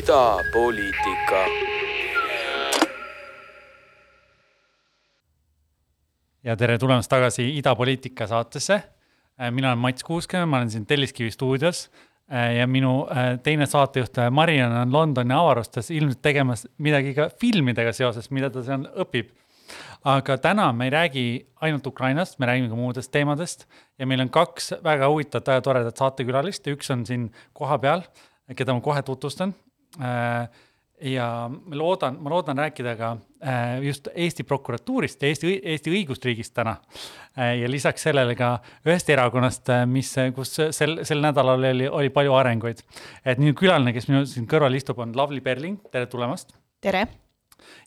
[0.00, 1.40] idapoliitika.
[6.44, 8.82] ja tere tulemast tagasi Idapoliitika saatesse.
[9.50, 11.90] mina olen Mats Kuuske, ma olen siin Telliskivi stuudios
[12.58, 13.08] ja minu
[13.42, 18.88] teine saatejuht Mariann on Londoni avarustes ilmselt tegemas midagi ka filmidega seoses, mida ta seal
[19.04, 19.34] õpib
[20.04, 21.24] aga täna me ei räägi
[21.60, 23.66] ainult Ukrainast, me räägime ka muudest teemadest
[23.98, 28.06] ja meil on kaks väga huvitavat ja toredat saatekülalist, üks on siin kohapeal,
[28.56, 29.54] keda ma kohe tutvustan.
[29.98, 30.48] Äh,
[31.00, 33.10] ja ma loodan, ma loodan rääkida ka
[33.42, 36.76] äh, just Eesti prokuratuurist ja Eesti, Eesti õigusriigist täna.
[37.38, 38.52] Äh, ja lisaks sellele ka
[38.86, 42.84] ühest erakonnast, mis, kus sel, sel nädalal oli, oli palju arenguid.
[43.24, 46.54] et minu külaline, kes minu siin kõrval istub, on Lavly Perling, tere tulemast.
[46.80, 47.06] tere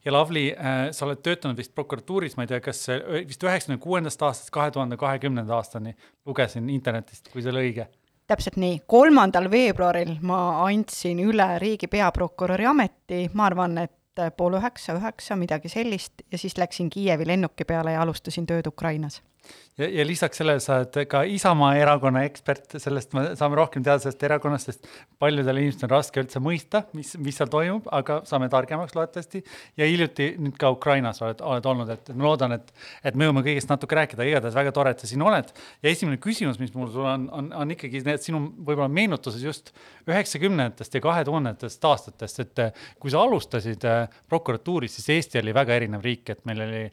[0.05, 0.49] ja Lavly
[0.91, 2.85] sa oled töötanud vist prokuratuuris, ma ei tea, kas
[3.27, 5.95] vist üheksakümne kuuendast aastast kahe tuhande kahekümnenda aastani,
[6.25, 7.87] lugesin internetist, kui see oli õige
[8.27, 14.95] täpselt nii, kolmandal veebruaril ma andsin üle riigi peaprokuröri ameti, ma arvan, et pool üheksa,
[14.99, 19.21] üheksa, midagi sellist, ja siis läksin Kiievi lennuki peale ja alustasin tööd Ukrainas
[19.77, 24.01] ja, ja lisaks sellele sa oled ka Isamaa erakonna ekspert, sellest me saame rohkem teada
[24.03, 24.89] sellest erakonnast, sest
[25.21, 29.43] paljudel inimestel on raske üldse mõista, mis, mis seal toimub, aga saame targemaks loodetavasti.
[29.79, 33.45] ja hiljuti nüüd ka Ukrainas oled, oled olnud, et ma loodan, et, et me jõuame
[33.47, 35.49] kõigest natuke rääkida, igatahes väga tore, et sa siin oled.
[35.83, 39.73] ja esimene küsimus, mis mul sulle on, on, on ikkagi need sinu võib-olla meenutused just
[40.09, 42.63] üheksakümnendatest ja kahe tuhandetest aastatest, et
[43.01, 46.83] kui sa alustasid äh, prokuratuuris, siis Eesti oli väga erinev riik, et meil oli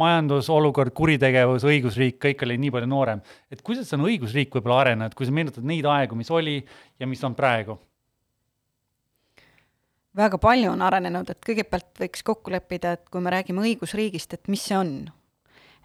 [0.00, 3.22] majandusolukord, kuritegevus, õigusriik kõik oli nii palju noorem.
[3.50, 6.58] et kuidas on õigusriik võib-olla arenenud, kui sa meenutad neid aegu, mis oli
[6.98, 7.78] ja mis on praegu?
[10.16, 14.48] väga palju on arenenud, et kõigepealt võiks kokku leppida, et kui me räägime õigusriigist, et
[14.50, 14.94] mis see on.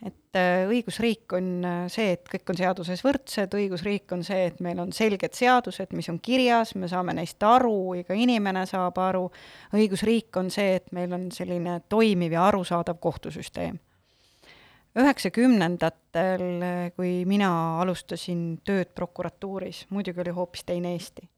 [0.05, 4.59] et äh, õigusriik on äh, see, et kõik on seaduses võrdsed, õigusriik on see, et
[4.61, 9.29] meil on selged seadused, mis on kirjas, me saame neist aru, iga inimene saab aru,
[9.73, 13.79] õigusriik on see, et meil on selline toimiv ja arusaadav kohtusüsteem
[14.95, 16.43] üheksakümnendatel,
[16.95, 17.49] kui mina
[17.81, 21.29] alustasin tööd prokuratuuris, muidugi oli hoopis teine Eesti.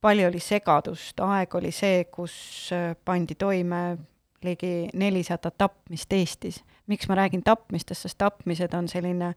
[0.00, 2.34] palju oli segadust, aeg oli see, kus
[2.72, 3.96] äh, pandi toime
[4.42, 6.64] ligi nelisada tapmist Eestis.
[6.86, 9.34] miks ma räägin tapmistest, sest tapmised on selline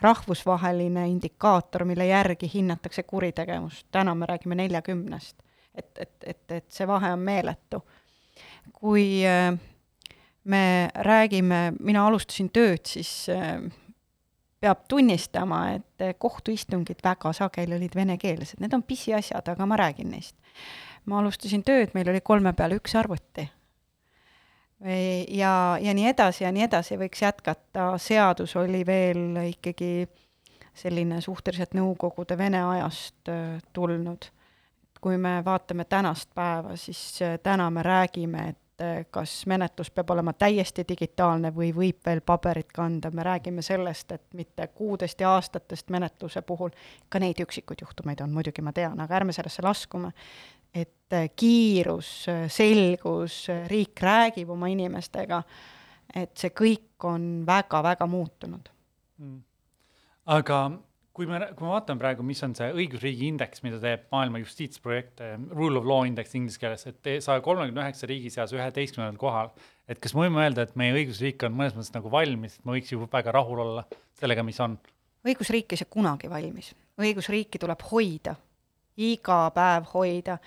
[0.00, 3.86] rahvusvaheline indikaator, mille järgi hinnatakse kuritegevust.
[3.90, 5.36] täna me räägime neljakümnest.
[5.74, 7.82] et, et, et, et see vahe on meeletu.
[8.72, 9.58] kui äh,
[10.44, 13.60] me räägime, mina alustasin tööd, siis äh,
[14.60, 20.12] peab tunnistama, et äh, kohtuistungid väga sageli olid venekeelsed, need on pisiasjad, aga ma räägin
[20.14, 20.36] neist.
[21.04, 23.48] ma alustasin tööd, meil oli kolme peale üks arvuti.
[25.28, 30.08] ja, ja nii edasi ja nii edasi, võiks jätkata, seadus oli veel ikkagi
[30.74, 34.30] selline suhteliselt Nõukogude Vene ajast äh, tulnud.
[35.00, 40.10] kui me vaatame tänast päeva, siis täna me räägime, et et eh, kas menetlus peab
[40.10, 45.34] olema täiesti digitaalne või võib veel paberit kanda, me räägime sellest, et mitte kuudest ja
[45.34, 46.70] aastatest menetluse puhul,
[47.08, 50.12] ka neid üksikuid juhtumeid on, muidugi ma tean, aga ärme sellesse laskume,
[50.74, 55.42] et eh, kiirus, selgus, riik räägib oma inimestega,
[56.16, 58.72] et see kõik on väga-väga muutunud.
[59.20, 59.42] Mm..
[60.32, 60.70] aga
[61.16, 65.22] kui me, kui me vaatame praegu, mis on see õigusriigi indeks, mida teeb maailma justiitsprojekt,
[65.26, 69.52] eh, Rule of Law Index inglise keeles, et saja kolmekümne üheksa riigi seas üheteistkümnendal kohal.
[69.90, 72.76] et kas me võime öelda, et meie õigusriik on mõnes mõttes nagu valmis, et me
[72.76, 73.82] võiks ju väga rahul olla
[74.20, 74.78] sellega, mis on?
[75.26, 78.36] õigusriik ei saa kunagi valmis, õigusriiki tuleb hoida,
[78.96, 80.38] iga päev hoida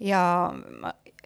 [0.00, 0.22] ja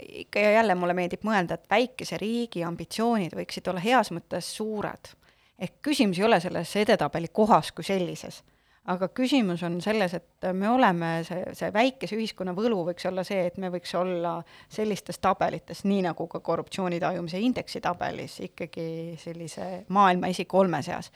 [0.03, 5.15] ikka ja jälle mulle meeldib mõelda, et väikese riigi ambitsioonid võiksid olla heas mõttes suured.
[5.59, 8.43] ehk küsimus ei ole selles edetabeli kohas kui sellises
[8.87, 13.47] aga küsimus on selles, et me oleme, see, see väikese ühiskonna võlu võiks olla see,
[13.49, 14.37] et me võiks olla
[14.73, 21.11] sellistes tabelites, nii nagu ka korruptsiooni tajumise indeksi tabelis, ikkagi sellise maailma esikolme seas.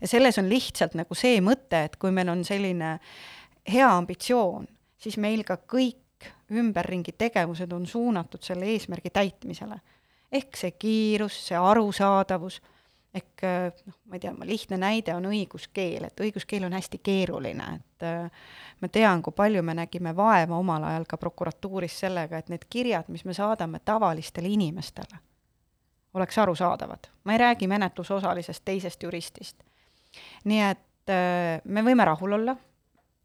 [0.00, 2.98] ja selles on lihtsalt nagu see mõte, et kui meil on selline
[3.72, 4.68] hea ambitsioon,
[4.98, 9.80] siis meil ka kõik ümberringi tegevused on suunatud selle eesmärgi täitmisele.
[10.32, 12.60] ehk see kiirus, see arusaadavus
[13.14, 17.68] ehk äh, noh, ma ei tea, lihtne näide on õiguskeel, et õiguskeel on hästi keeruline,
[17.78, 18.48] et äh,
[18.82, 23.08] ma tean, kui palju me nägime vaeva omal ajal ka prokuratuuris sellega, et need kirjad,
[23.14, 25.22] mis me saadame tavalistele inimestele,
[26.14, 27.10] oleks arusaadavad.
[27.24, 29.62] ma ei räägi menetlusosalisest teisest juristist.
[30.44, 32.56] nii et äh, me võime rahul olla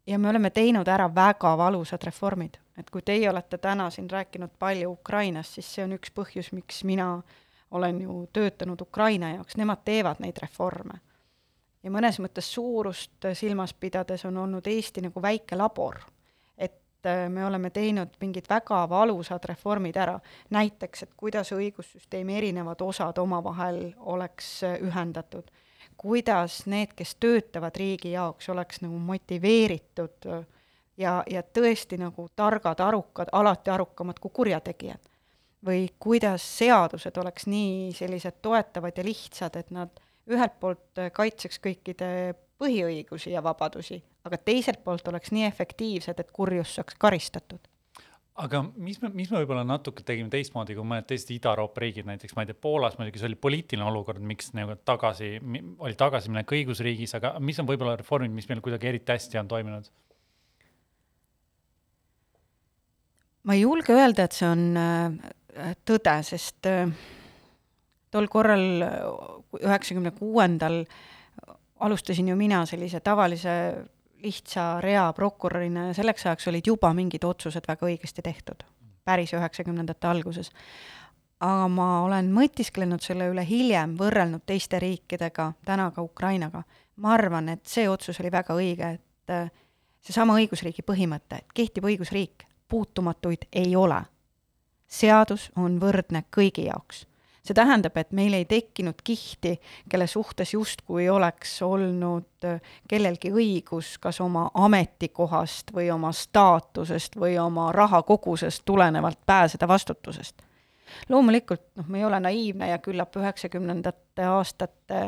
[0.06, 4.50] ja me oleme teinud ära väga valusad reformid, et kui teie olete täna siin rääkinud
[4.58, 7.38] palju Ukrainast, siis see on üks põhjus, miks mina äh,
[7.70, 11.00] olen ju töötanud Ukraina jaoks, nemad teevad neid reforme.
[11.82, 16.00] ja mõnes mõttes suurust silmas pidades on olnud Eesti nagu väike labor.
[16.58, 20.20] et äh, me oleme teinud mingid väga valusad reformid ära,
[20.50, 25.50] näiteks, et kuidas õigussüsteemi erinevad osad omavahel oleks ühendatud,
[25.96, 30.26] kuidas need, kes töötavad riigi jaoks, oleks nagu motiveeritud
[31.00, 35.09] ja, ja tõesti nagu targad, arukad, alati arukamad kui kurjategijad.
[35.66, 42.10] Või kuidas seadused oleks nii sellised toetavad ja lihtsad, et nad ühelt poolt kaitseks kõikide
[42.60, 47.70] põhiõigusi ja vabadusi, aga teiselt poolt oleks nii efektiivsed, et kurjus saaks karistatud
[48.40, 52.36] aga mis me, mis me võib-olla natuke tegime teistmoodi kui mõned teised Ida-Euroopa riigid, näiteks
[52.36, 55.34] ma ei tea, Poolas muidugi see oli poliitiline olukord, miks nagu tagasi,
[55.82, 59.90] oli tagasiminek õigusriigis, aga mis on võib-olla reformid, mis meil kuidagi eriti hästi on toiminud?
[63.48, 65.30] ma ei julge öelda, et see on äh,
[65.86, 66.90] tõde, sest äh,
[68.10, 68.84] tol korral
[69.60, 70.84] üheksakümne kuuendal
[71.80, 73.84] alustasin ju mina sellise tavalise
[74.22, 78.64] lihtsa rea prokurörina ja selleks ajaks olid juba mingid otsused väga õigesti tehtud,
[79.04, 80.50] päris üheksakümnendate alguses.
[81.40, 86.62] aga ma olen mõtisklenud selle üle hiljem, võrrelnud teiste riikidega, täna ka Ukrainaga.
[86.96, 89.50] ma arvan, et see otsus oli väga õige, et äh,
[90.00, 94.02] seesama õigusriigi põhimõte, et kehtib õigusriik, puutumatuid ei ole.
[94.90, 97.06] Seadus on võrdne kõigi jaoks
[97.50, 99.54] see tähendab, et meil ei tekkinud kihti,
[99.88, 107.38] kelle suhtes justkui oleks olnud äh, kellelgi õigus kas oma ametikohast või oma staatusest või
[107.40, 110.42] oma rahakogusest tulenevalt pääseda vastutusest.
[111.08, 115.02] loomulikult noh, me ei ole naiivne ja küllap üheksakümnendate aastate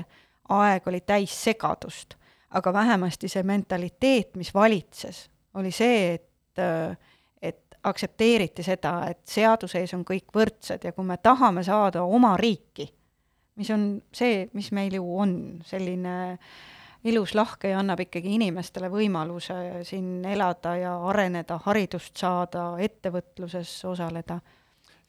[0.49, 2.15] aeg oli täis segadust,
[2.51, 6.97] aga vähemasti see mentaliteet, mis valitses, oli see, et äh,
[7.83, 12.87] aktsepteeriti seda, et seaduse ees on kõik võrdsed ja kui me tahame saada oma riiki,
[13.59, 15.35] mis on see, mis meil ju on,
[15.67, 16.15] selline
[17.11, 24.39] ilus, lahke ja annab ikkagi inimestele võimaluse siin elada ja areneda, haridust saada, ettevõtluses osaleda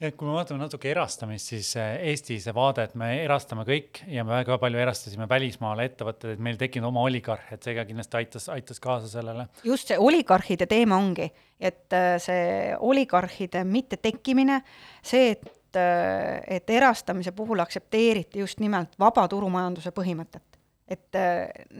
[0.02, 4.02] ja kui me vaatame natuke erastamist, siis eh, Eesti see vaade, et me erastame kõik
[4.10, 7.86] ja me väga palju erastasime välismaale ettevõtteid, et meil tekkinud oma oligarh, et see ka
[7.88, 9.48] kindlasti aitas, aitas kaasa sellele.
[9.64, 11.28] just see oligarhide teema ongi,
[11.60, 14.60] et eh, see oligarhide mittetekkimine,
[15.02, 20.42] see, et, eh, et erastamise puhul aktsepteeriti just nimelt vaba turumajanduse põhimõtet.
[20.84, 21.16] et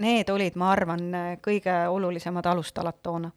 [0.01, 1.03] need olid, ma arvan,
[1.45, 3.29] kõige olulisemad alustalad toona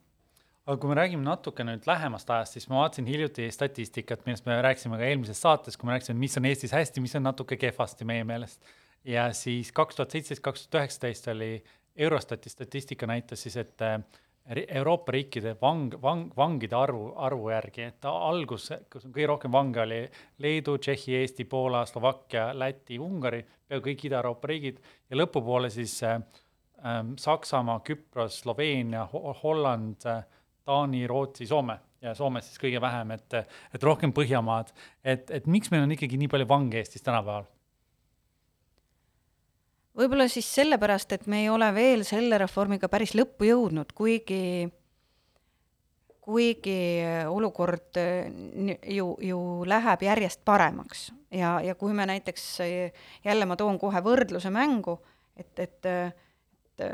[0.67, 4.57] aga kui me räägime natuke nüüd lähemast ajast, siis ma vaatasin hiljuti statistikat, millest me
[4.65, 8.07] rääkisime ka eelmises saates, kui me rääkisime, mis on Eestis hästi, mis on natuke kehvasti
[8.07, 8.61] meie meelest.
[9.07, 11.51] ja siis kaks tuhat seitseteist, kaks tuhat üheksateist oli
[11.95, 14.01] Eurostati statistika näitas siis, et äh,
[14.67, 19.81] Euroopa riikide vang, vang, vangide arvu, arvu järgi, et algus, kus on kõige rohkem vange,
[19.81, 20.01] oli
[20.43, 24.79] Leedu, Tšehhi, Eesti, Poola, Slovakkia, Läti, Ungari, peaaegu kõik Ida-Euroopa riigid
[25.09, 26.19] ja lõpupoole siis äh,
[26.83, 30.25] äh, Saksamaa, Küpros, Sloveenia Ho, Holland äh,,
[30.67, 33.37] Taani, Rootsi, Soome ja Soomes siis kõige vähem, et,
[33.73, 34.73] et rohkem Põhjamaad.
[35.03, 37.47] et, et miks meil on ikkagi nii palju vange Eestis tänapäeval?
[39.97, 44.67] võib-olla siis sellepärast, et me ei ole veel selle reformiga päris lõppu jõudnud, kuigi,
[46.21, 46.77] kuigi
[47.31, 52.45] olukord ju, ju läheb järjest paremaks ja, ja kui me näiteks,
[53.25, 54.99] jälle ma toon kohe võrdluse mängu,
[55.33, 56.87] et, et, et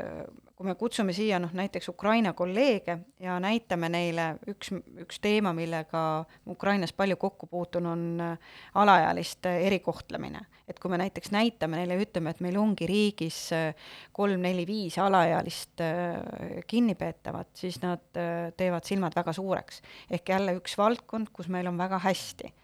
[0.64, 4.70] kui me kutsume siia noh, näiteks Ukraina kolleege ja näitame neile, üks,
[5.02, 10.40] üks teema, millega Ukrainas palju kokku puutun, on äh, alaealiste erikohtlemine.
[10.68, 16.64] et kui me näiteks näitame neile ütleme, et meil ongi riigis äh, kolm-neli-viis alaealist äh,
[16.66, 18.08] kinnipeetavat, siis nad
[18.56, 19.82] teevad silmad väga suureks.
[20.10, 22.54] ehk jälle üks valdkond, kus meil on väga hästi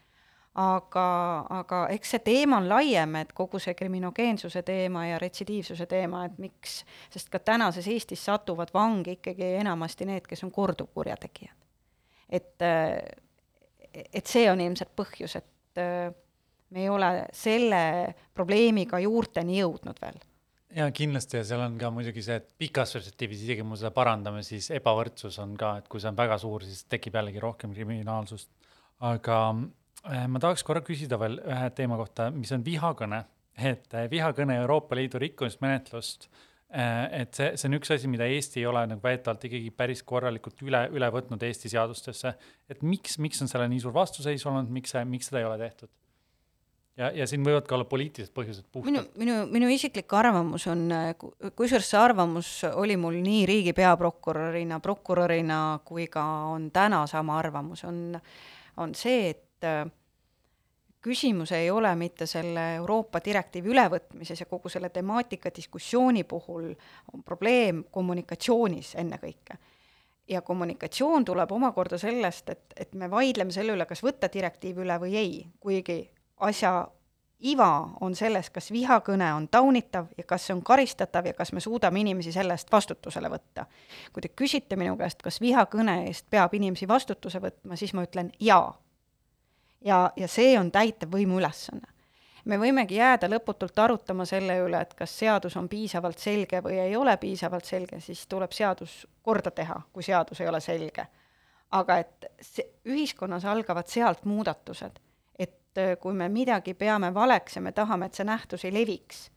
[0.58, 1.06] aga,
[1.60, 6.38] aga eks see teema on laiem, et kogu see kriminogeensuse teema ja retsidiivsuse teema, et
[6.42, 6.80] miks,
[7.12, 11.54] sest ka tänases Eestis satuvad vangi ikkagi enamasti need, kes on korduvkurjategijad.
[12.30, 12.62] et,
[13.92, 15.80] et see on ilmselt põhjus, et
[16.70, 20.18] me ei ole selle probleemiga juurteni jõudnud veel
[20.74, 23.90] ja kindlasti ja seal on ka muidugi see, et pikas perspektiivis, isegi kui me seda
[23.94, 27.74] parandame, siis ebavõrdsus on ka, et kui see on väga suur, siis tekib jällegi rohkem
[27.74, 28.50] kriminaalsust.
[29.00, 29.36] aga
[30.04, 33.24] ma tahaks korra küsida veel ühe teema kohta, mis on vihakõne,
[33.58, 36.28] et äh, vihakõne Euroopa Liidu rikkumismenetlust,
[36.72, 40.02] äh, et see, see on üks asi, mida Eesti ei ole nagu väidetavalt ikkagi päris
[40.06, 42.34] korralikult üle, üle võtnud Eesti seadustesse.
[42.68, 45.58] et miks, miks on sellele nii suur vastuseis olnud, miks see, miks seda ei ole
[45.60, 45.92] tehtud?
[47.00, 48.90] ja, ja siin võivad ka olla poliitilised põhjused puhtalt.
[48.90, 50.88] minu, minu, minu isiklik arvamus on,
[51.56, 57.84] kusjuures see arvamus oli mul nii riigi peaprokurörina, prokurörina kui ka on täna sama arvamus,
[57.88, 58.18] on,
[58.80, 59.90] on see, et et äh,
[61.00, 66.72] küsimus ei ole mitte selle Euroopa direktiivi ülevõtmises ja kogu selle temaatika diskussiooni puhul
[67.14, 69.58] on probleem kommunikatsioonis ennekõike.
[70.28, 74.98] ja kommunikatsioon tuleb omakorda sellest, et, et me vaidleme selle üle, kas võtta direktiiv üle
[75.00, 76.88] või ei, kuigi asja
[77.40, 81.60] iva on selles, kas vihakõne on taunitav ja kas see on karistatav ja kas me
[81.60, 83.66] suudame inimesi selle eest vastutusele võtta.
[84.12, 88.32] kui te küsite minu käest, kas vihakõne eest peab inimesi vastutuse võtma, siis ma ütlen
[88.40, 88.74] jaa.
[89.84, 91.88] Ja, ja see on täitevvõimu ülesanne.
[92.44, 96.96] Me võimegi jääda lõputult arutama selle üle, et kas seadus on piisavalt selge või ei
[96.96, 101.06] ole piisavalt selge, siis tuleb seadus korda teha, kui seadus ei ole selge.
[101.70, 104.96] aga et see, ühiskonnas algavad sealt muudatused,
[105.38, 109.30] et äh, kui me midagi peame valeks ja me tahame, et see nähtus ei leviks,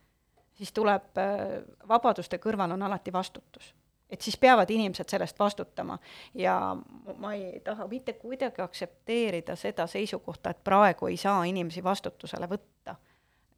[0.57, 3.75] siis tuleb, äh, vabaduste kõrval on alati vastutus
[4.13, 5.97] et siis peavad inimesed sellest vastutama
[6.37, 6.75] ja
[7.17, 12.95] ma ei taha mitte kuidagi aktsepteerida seda seisukohta, et praegu ei saa inimesi vastutusele võtta.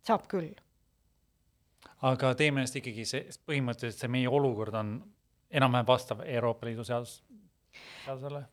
[0.06, 0.54] saab küll.
[2.02, 4.98] aga teie meelest ikkagi see, põhimõtteliselt see meie olukord on
[5.52, 7.24] enam-vähem vastav Euroopa Liidu seadus,
[8.06, 8.46] seadusele?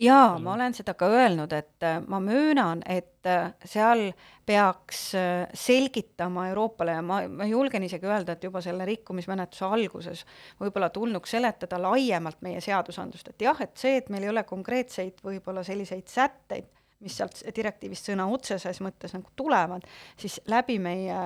[0.00, 4.10] Jaa, ma olen seda ka öelnud, et äh, ma möönan, et äh, seal
[4.46, 10.24] peaks äh, selgitama Euroopale ja ma, ma julgen isegi öelda, et juba selle rikkumismenetluse alguses
[10.60, 15.20] võib-olla tulnuks seletada laiemalt meie seadusandlust, et jah, et see, et meil ei ole konkreetseid
[15.26, 19.84] võib-olla selliseid sätteid, mis sealt direktiivist sõna otseses mõttes nagu tulevad,
[20.20, 21.20] siis läbi meie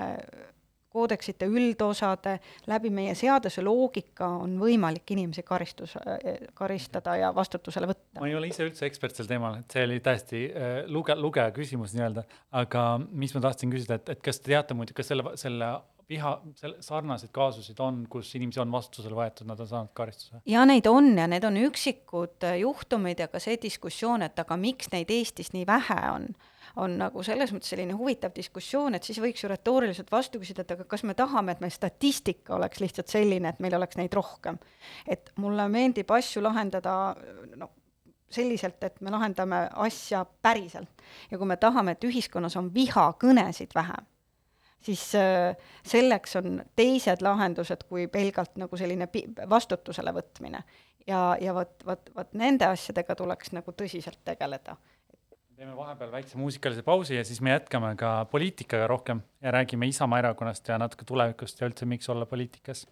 [0.95, 2.39] koodeksite üldosade,
[2.71, 5.97] läbi meie seaduse loogika on võimalik inimesi karistus,
[6.55, 8.21] karistada ja vastutusele võtta.
[8.21, 11.51] ma ei ole ise üldse ekspert sel teemal, et see oli täiesti äh, luge-, lugeja
[11.57, 12.27] küsimus nii-öelda,
[12.63, 15.75] aga mis ma tahtsin küsida, et, et kas te teate muidu, kas selle, selle
[16.09, 20.43] viha, selle sarnaseid kaasusid on, kus inimesi on vastutusele võetud, nad on saanud karistuse?
[20.49, 24.93] ja neid on ja need on üksikud juhtumid ja ka see diskussioon, et aga miks
[24.95, 26.29] neid Eestis nii vähe on
[26.77, 30.75] on nagu selles mõttes selline huvitav diskussioon, et siis võiks ju retooriliselt vastu küsida, et
[30.75, 34.59] aga kas me tahame, et meil statistika oleks lihtsalt selline, et meil oleks neid rohkem.
[35.07, 37.15] et mulle meeldib asju lahendada
[37.57, 37.71] noh,
[38.35, 41.05] selliselt, et me lahendame asja päriselt.
[41.31, 44.09] ja kui me tahame, et ühiskonnas on vihakõnesid vähem,
[44.83, 45.55] siis äh,
[45.87, 49.09] selleks on teised lahendused kui pelgalt nagu selline
[49.49, 50.65] vastutusele võtmine.
[51.07, 54.77] ja, ja vot, vot, vot nende asjadega tuleks nagu tõsiselt tegeleda
[55.55, 60.19] teeme vahepeal väikse muusikalise pausi ja siis me jätkame ka poliitikaga rohkem ja räägime Isamaa
[60.19, 62.87] erakonnast ja natuke tulevikust ja üldse, miks olla poliitikas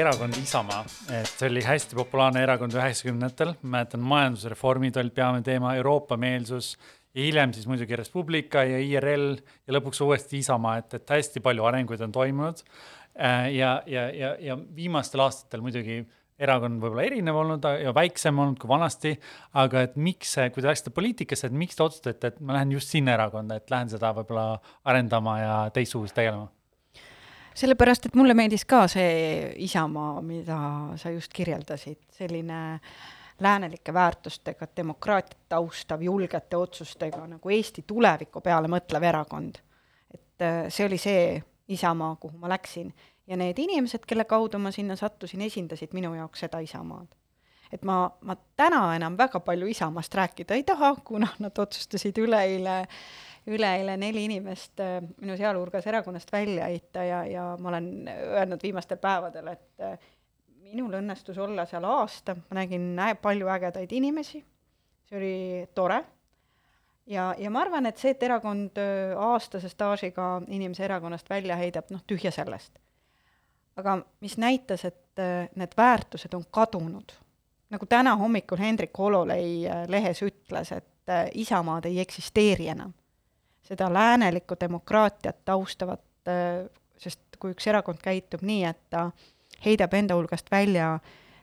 [0.00, 6.74] erakond Isamaa, et see oli hästi populaarne erakond üheksakümnendatel, mäletan, majandusreformid olid peamine teema, Euroopa-meelsus
[7.14, 11.42] ja hiljem siis muidugi Res Publica ja IRL ja lõpuks uuesti Isamaa, et, et hästi
[11.44, 12.62] palju arenguid on toimunud.
[13.20, 16.00] Äh, ja, ja, ja, ja viimastel aastatel muidugi
[16.40, 19.12] erakond võib-olla erinev olnud ja väiksem olnud kui vanasti,
[19.60, 22.94] aga et miks, kui te läksite poliitikasse, et miks te otsustasite, et ma lähen just
[22.94, 24.54] sinna erakonda, et lähen seda võib-olla
[24.88, 26.48] arendama ja teistsugust tegelema?
[27.54, 30.58] Sellepärast, et mulle meeldis ka see Isamaa, mida
[31.00, 32.80] sa just kirjeldasid, selline
[33.40, 39.62] läänelike väärtustega, demokraatiat taustav, julgete otsustega nagu Eesti tuleviku peale mõtlev erakond.
[40.14, 42.92] et äh, see oli see Isamaa, kuhu ma läksin
[43.30, 47.06] ja need inimesed, kelle kaudu ma sinna sattusin, esindasid minu jaoks seda Isamaad.
[47.72, 52.82] et ma, ma täna enam väga palju Isamaast rääkida ei taha, kuna nad otsustasid üleeile,
[53.50, 59.00] üleeile neli inimest äh, minu sealhulgas erakonnast välja heita ja, ja ma olen öelnud viimastel
[59.02, 59.98] päevadel, et äh,
[60.70, 62.92] minul õnnestus olla seal aasta, ma nägin
[63.22, 64.42] palju ägedaid inimesi,
[65.08, 65.34] see oli
[65.74, 66.02] tore
[67.10, 71.90] ja, ja ma arvan, et see, et erakond äh, aastase staažiga inimese erakonnast välja heidab,
[71.90, 72.78] noh, tühja sellest
[73.80, 75.20] aga mis näitas, et
[75.56, 77.12] need väärtused on kadunud.
[77.70, 82.92] nagu täna hommikul Hendrik Hololei lehes ütles, et Isamaad ei eksisteeri enam.
[83.70, 86.02] Seda läänelikku demokraatiat taustavat,
[86.98, 89.06] sest kui üks erakond käitub nii, et ta
[89.64, 90.96] heidab enda hulgast välja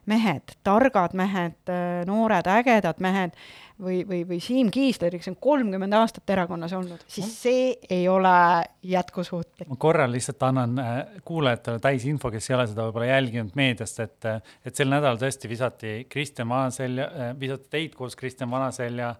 [0.07, 1.71] mehed, targad mehed,
[2.07, 3.33] noored ägedad mehed,
[3.81, 8.33] või, või, või Siim Kiisler, kes on kolmkümmend aastat erakonnas olnud, siis see ei ole
[8.87, 9.67] jätkusuutlik.
[9.69, 10.95] ma korra lihtsalt annan äh,
[11.27, 15.49] kuulajatele täisinfo, kes ei ole seda võib-olla jälginud meediast, et, äh, et sel nädalal tõesti
[15.51, 19.13] visati Kristjan Vanaselja, äh, visati teid koos Kristjan Vanaselja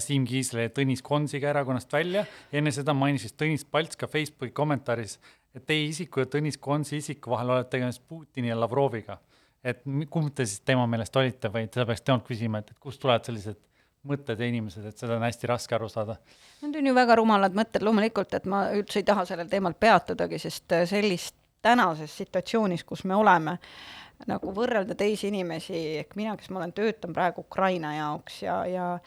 [0.00, 4.54] Siim Kiisleri ja Tõnis Konsiga erakonnast välja ja enne seda mainis Tõnis Palts ka Facebooki
[4.56, 5.18] kommentaaris,
[5.54, 9.18] et teie isiku ja Tõnis Konsi isiku vahel olete tegemist Putini ja Lavroviga.
[9.64, 13.00] et kumb te siis tema meelest olite või seda peaks temalt küsima, et, et kust
[13.00, 13.56] tulevad sellised
[14.04, 16.18] mõtted ja inimesed, et seda on hästi raske aru saada.
[16.62, 20.38] Need on ju väga rumalad mõtted loomulikult, et ma üldse ei taha sellel teemal peatudagi,
[20.38, 23.56] sest äh, sellist tänases situatsioonis, kus me oleme,
[24.28, 28.88] nagu võrrelda teisi inimesi, ehk mina, kes ma olen, töötan praegu Ukraina jaoks ja, ja
[28.92, 28.98] ja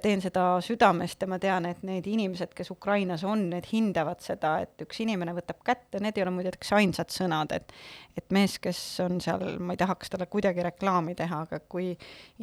[0.00, 4.56] teen seda südamest ja ma tean, et need inimesed, kes Ukrainas on, need hindavad seda,
[4.64, 7.74] et üks inimene võtab kätte, need ei ole muideks ainsad sõnad, et
[8.14, 11.88] et mees, kes on seal, ma ei tahaks talle kuidagi reklaami teha, aga kui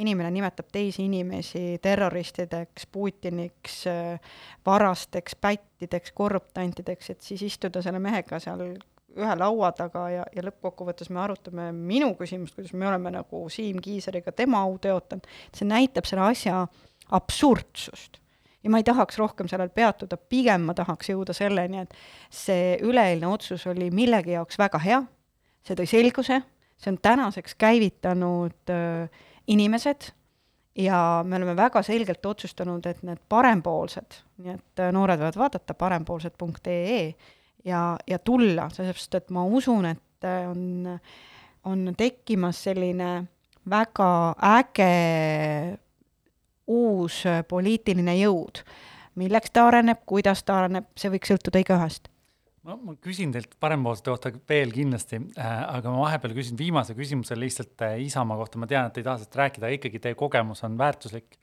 [0.03, 3.77] inimene nimetab teisi inimesi terroristideks, Putiniks,
[4.67, 8.65] varasteks, pättideks, korruptantideks, et siis istuda selle mehega seal
[9.15, 13.79] ühe laua taga ja, ja lõppkokkuvõttes me arutame minu küsimust, kuidas me oleme nagu Siim
[13.83, 18.19] Kiiseriga tema au teotanud, see näitab selle asja äh, absurdsust.
[18.63, 21.93] ja ma ei tahaks rohkem sellel peatuda, pigem ma tahaks jõuda selleni, et
[22.29, 25.01] see üleeilne otsus oli millegi jaoks väga hea,
[25.65, 26.41] see tõi selguse,
[26.77, 30.11] see on tänaseks käivitanud äh, inimesed
[30.77, 35.75] ja me oleme väga selgelt otsustanud, et need parempoolsed, nii et äh, noored võivad vaadata
[35.77, 37.03] parempoolsed.ee
[37.65, 40.99] ja, ja tulla, sellepärast et ma usun, et äh, on,
[41.65, 43.13] on tekkimas selline
[43.69, 44.11] väga
[44.57, 45.77] äge
[46.71, 48.63] uus äh, poliitiline jõud.
[49.19, 52.07] milleks ta areneb, kuidas ta areneb, see võiks sõltuda igaühest
[52.67, 57.37] no ma küsin teilt parempoolsete kohta veel kindlasti äh,, aga ma vahepeal küsin viimase küsimuse
[57.39, 60.17] lihtsalt äh, Isamaa kohta, ma tean, et te ei taha sellest rääkida, aga ikkagi teie
[60.19, 61.37] kogemus on väärtuslik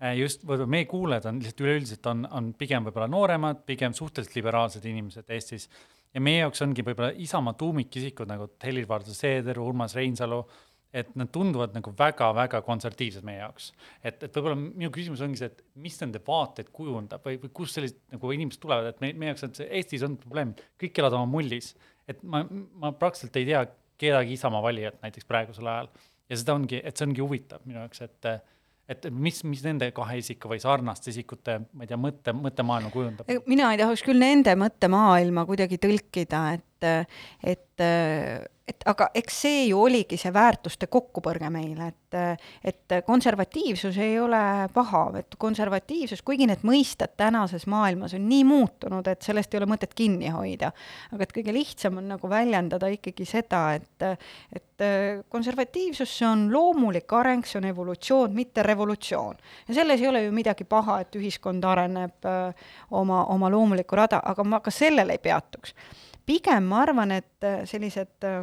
[0.00, 0.16] äh,.
[0.20, 4.88] just võib-olla meie kuulajad on lihtsalt üleüldiselt on, on pigem võib-olla nooremad, pigem suhteliselt liberaalsed
[4.88, 5.68] inimesed Eestis
[6.12, 11.30] ja meie jaoks ongi võib-olla Isamaa tuumikisikud nagu Helir-Valdor Seeder, Urmas Reinsalu äh,, et nad
[11.32, 13.70] tunduvad nagu väga-väga konservatiivsed meie jaoks.
[14.02, 17.78] et, et võib-olla minu küsimus ongi see, et mis nende vaateid kujundab või, või kust
[17.78, 21.20] sellised nagu inimesed tulevad, et me, meie jaoks on see Eestis on probleem, kõik elavad
[21.20, 21.72] oma mullis.
[22.08, 22.42] et ma,
[22.82, 23.66] ma praktiliselt ei tea
[24.02, 25.92] kedagi Isamaa valijat näiteks praegusel ajal
[26.28, 28.32] ja seda ongi, et see ongi huvitav minu jaoks, et
[28.90, 33.30] et mis, mis nende kahe isiku või sarnaste isikute, ma ei tea, mõtte, mõttemaailma kujundab?
[33.48, 37.86] mina ei tahaks küll nende mõttemaailma kuidagi tõlkida, et, et
[38.68, 42.16] et aga eks see ju oligi see väärtuste kokkupõrge meil, et,
[42.64, 44.42] et konservatiivsus ei ole
[44.74, 49.68] paha, et konservatiivsus, kuigi need mõisted tänases maailmas on nii muutunud, et sellest ei ole
[49.72, 50.70] mõtet kinni hoida,
[51.12, 54.06] aga et kõige lihtsam on nagu väljendada ikkagi seda, et,
[54.54, 54.86] et
[55.32, 59.42] konservatiivsus, see on loomulik areng, see on evolutsioon, mitte revolutsioon.
[59.68, 62.30] ja selles ei ole ju midagi paha, et ühiskond areneb
[62.90, 65.74] oma, oma loomulikku rada, aga ma ka sellel ei peatuks
[66.26, 68.42] pigem ma arvan, et äh, sellised, äh,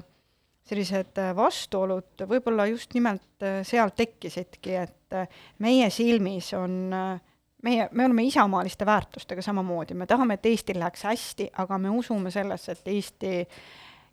[0.69, 5.17] sellised äh, vastuolud võib-olla just nimelt seal tekkisidki, et
[5.63, 6.91] meie silmis on
[7.63, 12.31] meie, me oleme isamaaliste väärtustega samamoodi, me tahame, et Eestil läheks hästi, aga me usume
[12.31, 13.31] sellesse, et Eesti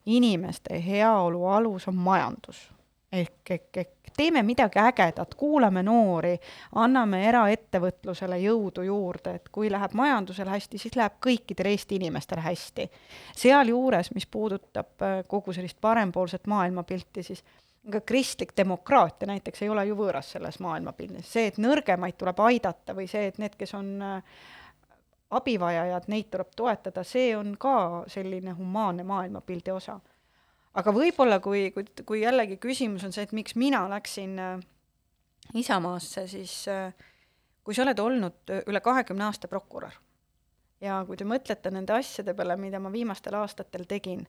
[0.07, 2.69] inimeste heaolu alus on majandus.
[3.17, 6.37] Ehk, ehk, ehk teeme midagi ägedat, kuulame noori,
[6.81, 12.91] anname eraettevõtlusele jõudu juurde, et kui läheb majandusel hästi, siis läheb kõikidel Eesti inimestel hästi.
[13.37, 17.45] sealjuures, mis puudutab äh, kogu sellist parempoolset maailmapilti, siis
[17.93, 22.95] ka kristlik demokraatia näiteks ei ole ju võõras selles maailmapildis, see, et nõrgemaid tuleb aidata
[22.95, 24.37] või see, et need, kes on äh,
[25.31, 30.01] abivajajad, neid tuleb toetada, see on ka selline humaanne maailmapildi osa
[30.77, 34.57] aga võib-olla kui, kui, kui jällegi küsimus on see, et miks mina läksin äh,
[35.55, 36.93] Isamaasse, siis äh,
[37.65, 39.95] kui sa oled olnud üle kahekümne aasta prokurör
[40.81, 44.27] ja kui te mõtlete nende asjade peale, mida ma viimastel aastatel tegin,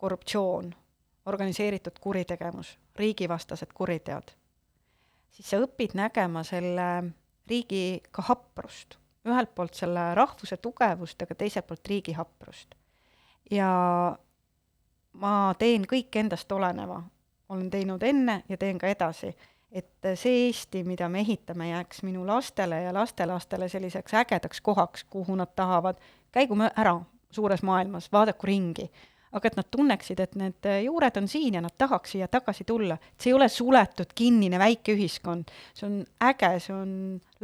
[0.00, 0.70] korruptsioon,
[1.28, 4.30] organiseeritud kuritegevus, riigivastased kuriteod,
[5.34, 6.88] siis sa õpid nägema selle
[7.50, 8.96] riigi ka haprust.
[9.26, 12.74] ühelt poolt selle rahvuse tugevust, aga teiselt poolt riigi haprust.
[13.50, 13.68] ja
[15.12, 17.00] ma teen kõik endast oleneva,
[17.48, 19.32] olen teinud enne ja teen ka edasi,
[19.72, 25.36] et see Eesti, mida me ehitame, jääks minu lastele ja lastelastele selliseks ägedaks kohaks, kuhu
[25.38, 25.98] nad tahavad,
[26.32, 28.90] käigu ära suures maailmas, vaadaku ringi
[29.30, 32.96] aga et nad tunneksid, et need juured on siin ja nad tahaks siia tagasi tulla.
[32.98, 36.92] et see ei ole suletud, kinnine väike ühiskond, see on äge, see on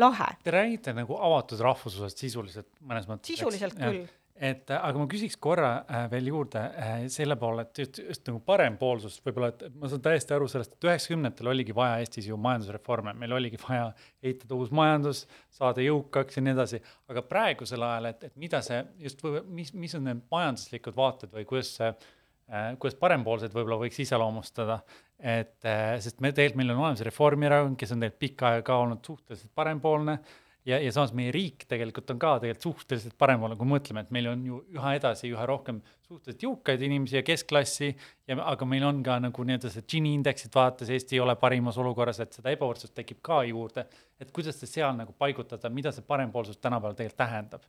[0.02, 0.32] lahe.
[0.42, 3.30] Te räägite nagu avatud rahvuslusest sisuliselt mõnes mõttes.
[3.30, 3.84] sisuliselt eks?
[3.84, 8.00] küll et äh, aga ma küsiks korra äh, veel juurde äh, selle poole, et just,
[8.02, 12.28] just nagu parempoolsust võib-olla, et ma saan täiesti aru sellest, et üheksakümnendatel oligi vaja Eestis
[12.28, 13.88] ju majandusreforme, meil oligi vaja
[14.22, 15.24] ehitada uus majandus,
[15.56, 16.82] saada jõukaks ja nii edasi.
[17.08, 21.48] aga praegusel ajal, et, et mida see just, mis, mis on need majanduslikud vaated või
[21.48, 24.82] kuidas see äh,, kuidas parempoolsed võib-olla võiks iseloomustada,
[25.16, 29.06] et äh, sest me tegelikult, meil on olemas Reformierakond, kes on tegelikult pikka aega olnud
[29.14, 30.20] suhteliselt parempoolne
[30.66, 34.28] ja, ja samas meie riik tegelikult on ka tegelikult suhteliselt parempoolne, kui mõtleme, et meil
[34.30, 37.92] on ju üha edasi üha rohkem suhteliselt jõukaid inimesi ja keskklassi
[38.28, 41.78] ja aga meil on ka nagu nii-öelda see Gini indeksit vaadates Eesti ei ole parimas
[41.82, 43.86] olukorras, et seda ebavõrdsust tekib ka juurde.
[44.20, 47.62] et kuidas te seal nagu paigutada, mida see parempoolsus tänapäeval tegelikult tähendab?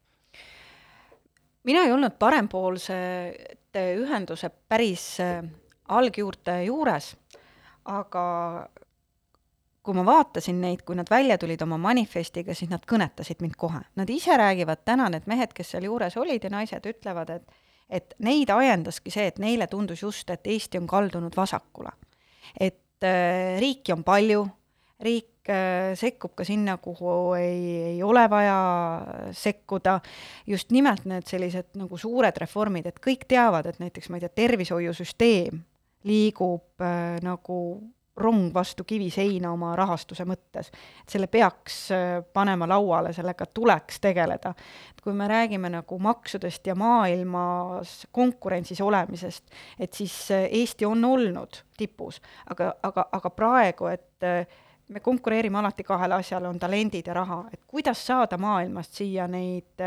[1.67, 5.43] mina ei olnud parempoolsete ühenduse päris äh,
[5.87, 7.15] algjuurte juures,
[7.85, 8.23] aga
[9.87, 13.79] kui ma vaatasin neid, kui nad välja tulid oma manifestiga, siis nad kõnetasid mind kohe.
[13.95, 18.17] Nad ise räägivad täna, need mehed, kes seal juures olid ja naised, ütlevad, et et
[18.19, 21.91] neid ajendaski see, et neile tundus just, et Eesti on kaldunud vasakule.
[22.59, 24.41] et äh, riiki on palju,
[25.03, 28.59] riik äh, sekkub ka sinna, kuhu ei, ei ole vaja
[29.31, 29.99] sekkuda,
[30.47, 34.35] just nimelt need sellised nagu suured reformid, et kõik teavad, et näiteks ma ei tea,
[34.43, 35.61] tervishoiusüsteem
[36.07, 37.59] liigub äh, nagu
[38.17, 40.71] rong vastu kiviseina oma rahastuse mõttes.
[41.01, 44.53] et selle peaks äh, panema lauale, sellega tuleks tegeleda.
[44.91, 49.43] et kui me räägime nagu maksudest ja maailmas konkurentsis olemisest,
[49.79, 54.47] et siis äh, Eesti on olnud tipus, aga, aga, aga praegu, et äh,
[54.87, 59.83] me konkureerime alati kahele asjale, on talendid ja raha, et kuidas saada maailmast siia neid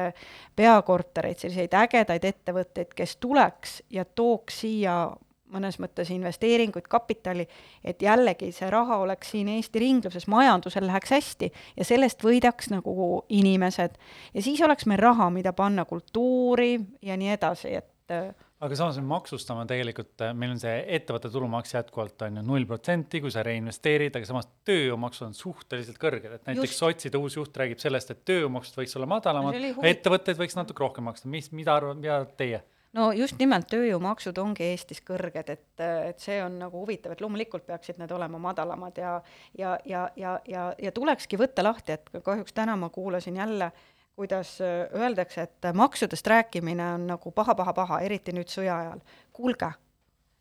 [0.57, 5.07] peakortereid, selliseid ägedaid ettevõtteid, kes tuleks ja tooks siia
[5.53, 7.47] mõnes mõttes investeeringuid, kapitali,
[7.85, 13.25] et jällegi see raha oleks siin Eesti ringluses, majandusel läheks hästi ja sellest võidaks nagu
[13.29, 13.99] inimesed.
[14.35, 18.99] ja siis oleks meil raha, mida panna kultuuri ja nii edasi, et äh, aga samas
[19.01, 23.33] me maksustame tegelikult, äh, meil on see ettevõtte tulumaks jätkuvalt on ju null protsenti, kui
[23.33, 26.83] sa reinvesteerid, aga samas tööjõumaksud on suhteliselt kõrged, et näiteks Just.
[26.83, 31.09] sotside uus juht räägib sellest, et tööjõumaksud võiks olla madalamad no,, ettevõtted võiks natuke rohkem
[31.09, 32.61] maksta, mis, mida arvate, mida teie?
[32.97, 37.67] No just nimelt tööjõumaksud ongi Eestis kõrged, et, et see on nagu huvitav, et loomulikult
[37.69, 39.15] peaksid need olema madalamad ja
[39.59, 43.71] ja, ja, ja, ja, ja tulekski võtta lahti, et kahjuks täna ma kuulasin jälle,
[44.17, 44.59] kuidas
[44.95, 49.01] öeldakse, et maksudest rääkimine on nagu paha-paha-paha, eriti nüüd sõja ajal.
[49.33, 49.71] kuulge,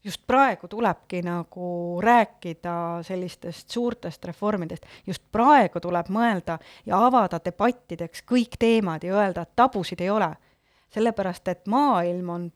[0.04, 2.74] just praegu tulebki nagu rääkida
[3.08, 9.56] sellistest suurtest reformidest, just praegu tuleb mõelda ja avada debattideks kõik teemad ja öelda, et
[9.56, 10.34] tabusid ei ole
[10.90, 12.52] sellepärast et maailm on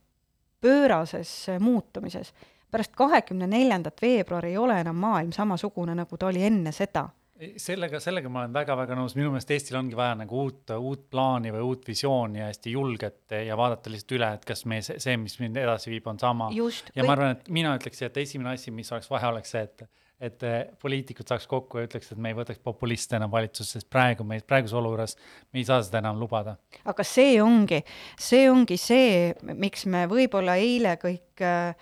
[0.62, 2.34] pöörases muutumises.
[2.72, 7.10] pärast kahekümne neljandat veebruari ei ole enam maailm samasugune, nagu ta oli enne seda
[7.58, 11.52] sellega, sellega ma olen väga-väga nõus, minu meelest Eestil ongi vaja nagu uut, uut plaani
[11.54, 15.17] või uut visiooni ja hästi julget ja vaadata lihtsalt üle, et kas meie see, see,
[15.19, 16.50] mis mind edasi viib, on sama.
[16.54, 16.93] ja kõik...
[17.08, 19.86] ma arvan, et mina ütleks, et esimene asi, mis oleks vaja, oleks see, et
[20.21, 23.89] et eh, poliitikud saaks kokku ja ütleks, et me ei võtaks populiste enam valitsusse, sest
[23.91, 25.17] praegu me, praeguses olukorras
[25.52, 26.56] me ei saa seda enam lubada.
[26.86, 27.82] aga see ongi,
[28.19, 31.76] see ongi see, miks me võib-olla eile kõik äh,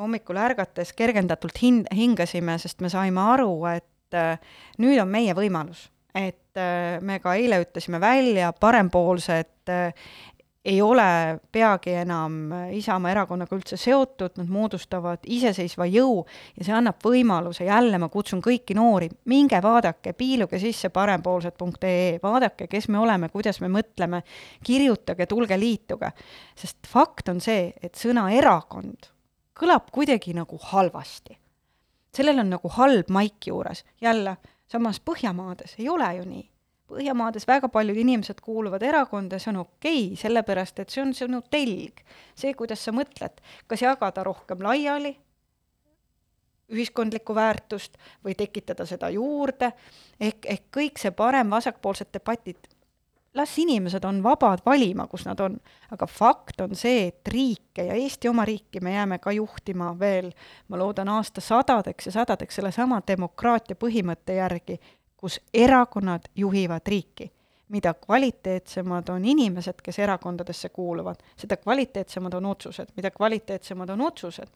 [0.00, 4.36] hommikul ärgates kergendatult hin-, hingasime, sest me saime aru, et äh,
[4.82, 5.88] nüüd on meie võimalus.
[6.14, 6.40] et
[7.02, 9.72] me ka eile ütlesime välja, parempoolsed
[10.64, 16.22] ei ole peagi enam Isamaa erakonnaga üldse seotud, nad moodustavad iseseisva jõu
[16.56, 22.68] ja see annab võimaluse, jälle ma kutsun kõiki noori, minge vaadake, piiluge sisse parempoolsed.ee, vaadake,
[22.72, 24.22] kes me oleme, kuidas me mõtleme,
[24.64, 26.14] kirjutage, tulge liituge.
[26.56, 29.10] sest fakt on see, et sõna erakond
[29.54, 31.38] kõlab kuidagi nagu halvasti.
[32.14, 36.53] sellel on nagu halb maik juures, jälle, samas Põhjamaades ei ole ju nii
[36.94, 41.42] Põhjamaades väga paljud inimesed kuuluvad erakonda, see on okei okay,, sellepärast et see on sinu
[41.50, 42.04] telg.
[42.38, 45.16] see, kuidas sa mõtled, kas jagada rohkem laiali
[46.72, 49.72] ühiskondlikku väärtust või tekitada seda juurde,
[50.20, 52.70] ehk, ehk kõik see parem-vasakpoolsed debatid,
[53.34, 55.58] las inimesed on vabad valima, kus nad on,
[55.92, 60.30] aga fakt on see, et riike ja Eesti oma riiki me jääme ka juhtima veel,
[60.68, 64.78] ma loodan, aastasadadeks ja sadadeks sellesama demokraatia põhimõtte järgi,
[65.24, 67.32] kus erakonnad juhivad riiki.
[67.68, 74.50] mida kvaliteetsemad on inimesed, kes erakondadesse kuuluvad, seda kvaliteetsemad on otsused, mida kvaliteetsemad on otsused,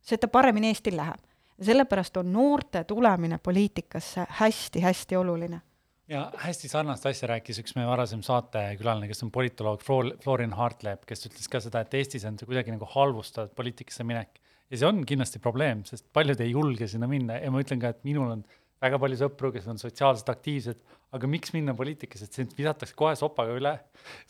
[0.00, 1.18] seda paremini Eestil läheb.
[1.58, 5.60] ja sellepärast on noorte tulemine poliitikasse hästi-hästi oluline
[6.08, 9.82] ja hästi sarnast asja rääkis üks meie varasem saatekülaline, kes on politoloog
[10.22, 14.38] Florin Hartleb, kes ütles ka seda, et Eestis on see kuidagi nagu halvustatud poliitikasse minek.
[14.70, 17.90] ja see on kindlasti probleem, sest paljud ei julge sinna minna ja ma ütlen ka,
[17.90, 18.46] et minul on
[18.80, 20.80] väga palju sõpru, kes on sotsiaalselt aktiivsed,
[21.12, 23.72] aga miks minna poliitikasse, et sind visatakse kohe sopaga üle.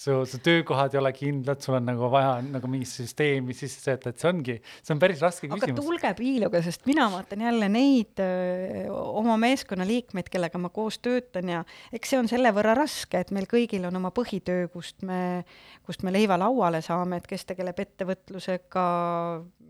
[0.01, 4.11] su, su töökohad ei ole kindlad, sul on nagu vaja nagu mingit süsteemi sisse seada,
[4.11, 5.69] et see ongi, see on päris raske küsimus.
[5.69, 8.87] aga tulge piiluga, sest mina vaatan jälle neid öö,
[9.21, 11.61] oma meeskonna liikmeid, kellega ma koos töötan ja
[11.95, 15.45] eks see on selle võrra raske, et meil kõigil on oma põhitöö, kust me,
[15.87, 18.89] kust me leiva lauale saame, et kes tegeleb ettevõtlusega,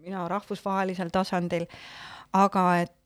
[0.06, 1.68] mina rahvusvahelisel tasandil,
[2.38, 2.96] aga et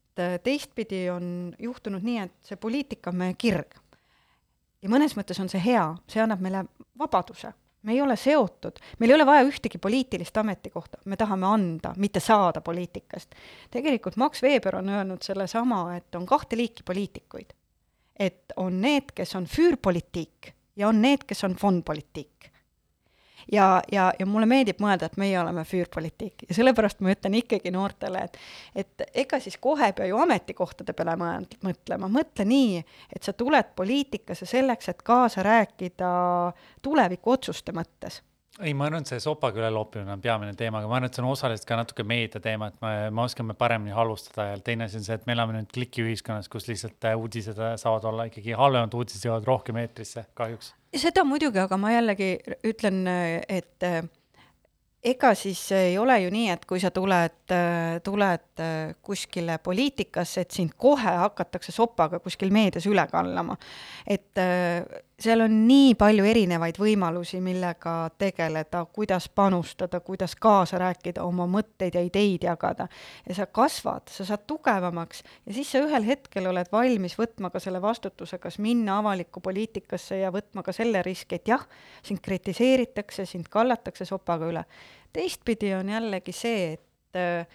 [0.42, 3.74] teistpidi on juhtunud nii, et see poliitika on meie kirg.
[4.82, 6.64] ja mõnes mõttes on see hea, see annab meile
[6.98, 7.52] vabaduse.
[7.82, 12.20] me ei ole seotud, meil ei ole vaja ühtegi poliitilist ametikohta, me tahame anda, mitte
[12.20, 13.34] saada poliitikast.
[13.70, 17.52] tegelikult Max Weber on öelnud sellesama, et on kahte liiki poliitikuid.
[18.18, 22.53] et on need, kes on füürpolitiik ja on need, kes on fondpolitiik
[23.52, 27.72] ja, ja, ja mulle meeldib mõelda, et meie oleme füürpolitiik ja sellepärast ma ütlen ikkagi
[27.74, 28.38] noortele, et
[28.84, 33.74] et ega siis kohe ei pea ju ametikohtade peale mõtlema, mõtle nii, et sa tuled
[33.76, 36.12] poliitikasse selleks, et kaasa rääkida
[36.82, 38.22] tulevikuotsuste mõttes
[38.62, 41.24] ei, ma arvan, et see sopaküle loopimine on peamine teema, aga ma arvan, et see
[41.24, 45.00] on osaliselt ka natuke meedia teema, et me, me oskame paremini halvustada ja teine asi
[45.00, 48.54] on see, et me elame nüüd klikiühiskonnas, kus lihtsalt äh, uudised äh, saavad olla ikkagi
[48.58, 50.74] halvemad uudised jõuavad rohkem eetrisse, kahjuks.
[50.94, 52.36] seda muidugi, aga ma jällegi
[52.70, 53.00] ütlen,
[53.50, 54.04] et äh,
[55.04, 57.56] ega siis ei ole ju nii, et kui sa tuled,
[58.06, 58.62] tuled
[59.04, 63.58] kuskile poliitikasse, et sind kohe hakatakse sopaga kuskil meedias üle kallama.
[64.06, 64.40] et
[65.20, 71.94] seal on nii palju erinevaid võimalusi, millega tegeleda, kuidas panustada, kuidas kaasa rääkida, oma mõtteid
[71.94, 72.88] ja ideid jagada.
[73.28, 77.60] ja sa kasvad, sa saad tugevamaks ja siis sa ühel hetkel oled valmis võtma ka
[77.62, 81.62] selle vastutuse, kas minna avalikku poliitikasse ja võtma ka selle riski, et jah,
[82.02, 84.64] sind kritiseeritakse, sind kallatakse sopaga üle.
[85.12, 87.48] teistpidi on jällegi see, et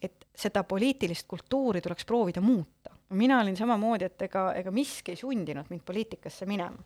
[0.00, 2.99] et seda poliitilist kultuuri tuleks proovida muuta.
[3.10, 6.82] Mina olin samamoodi, et ega, ega miski ei sundinud mind poliitikasse minema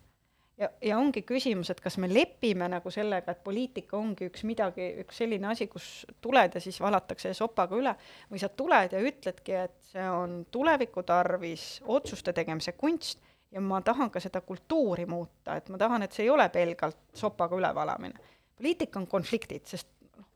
[0.57, 4.87] ja, ja ongi küsimus, et kas me lepime nagu sellega, et poliitika ongi üks midagi,
[5.03, 7.95] üks selline asi, kus tuled ja siis valatakse sopaga üle,
[8.31, 13.81] või sa tuled ja ütledki, et see on tuleviku tarvis otsuste tegemise kunst ja ma
[13.85, 18.33] tahan ka seda kultuuri muuta, et ma tahan, et see ei ole pelgalt sopaga ülevalamine.
[18.55, 19.87] poliitika on konfliktid, sest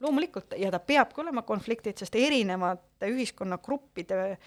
[0.04, 4.38] loomulikult, ja ta peabki olema konfliktid, sest erinevate ühiskonnagruppide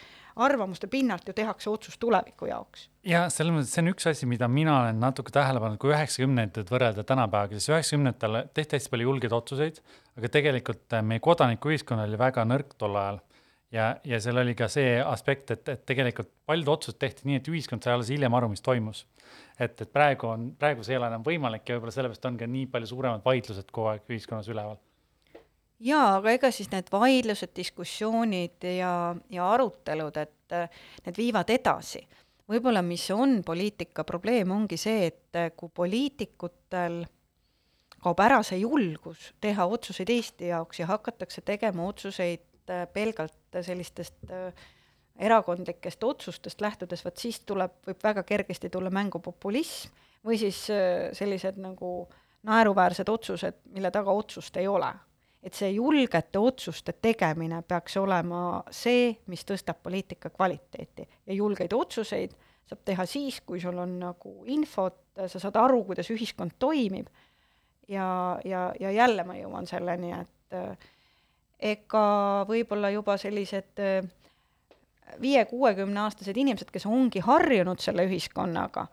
[0.40, 2.88] arvamuste pinnalt ju tehakse otsus tuleviku jaoks.
[3.04, 6.70] ja selles mõttes see on üks asi, mida mina olen natuke tähele pannud, kui üheksakümnendaid
[6.72, 9.82] võrrelda tänapäevaga, siis üheksakümnendatel tehti hästi palju julgeid otsuseid,
[10.16, 13.20] aga tegelikult äh, meie kodanikuühiskond oli väga nõrk tol ajal.
[13.72, 17.52] ja, ja seal oli ka see aspekt, et, et tegelikult paljud otsused tehti nii, et
[17.52, 19.04] ühiskond sai alles hiljem aru, mis toimus.
[19.58, 22.48] et, et praegu on, praegu see ei ole enam võimalik ja võib-olla sellepärast on ka
[22.48, 24.80] nii palju suuremad vaidlused kogu aeg ühiskonnas üleval
[25.82, 28.92] jaa, aga ega siis need vaidlused, diskussioonid ja,
[29.32, 32.04] ja arutelud, et äh, need viivad edasi.
[32.48, 37.02] võib-olla mis on poliitika probleem, ongi see, et äh, kui poliitikutel
[38.02, 44.30] kaob ära see julgus teha otsuseid Eesti jaoks ja hakatakse tegema otsuseid äh, pelgalt sellistest
[45.22, 49.92] erakondlikest otsustest lähtudes, vot siis tuleb, võib väga kergesti tulla mängu populism
[50.24, 50.64] või siis
[51.12, 51.90] sellised nagu
[52.48, 54.88] naeruväärsed otsused, mille taga otsust ei ole
[55.42, 61.08] et see julgete otsuste tegemine peaks olema see, mis tõstab poliitika kvaliteeti.
[61.26, 62.36] Ja julgeid otsuseid
[62.68, 67.10] saab teha siis, kui sul on nagu infot, sa saad aru, kuidas ühiskond toimib.
[67.90, 70.90] Ja, ja, ja jälle ma jõuan selleni, et äh,
[71.74, 72.04] ega
[72.48, 74.06] võib-olla juba sellised äh,
[75.20, 78.86] viie-kuuekümneaastased inimesed, kes ongi harjunud selle ühiskonnaga,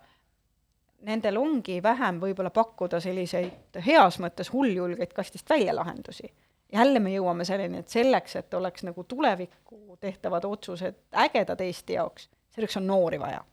[1.07, 6.31] nendel ongi vähem võib-olla pakkuda selliseid heas mõttes hulljulgeid kastist välja lahendusi.
[6.73, 12.29] jälle me jõuame selleni, et selleks, et oleks nagu tulevikku tehtavad otsused ägedad Eesti jaoks,
[12.55, 13.43] selleks on noori vaja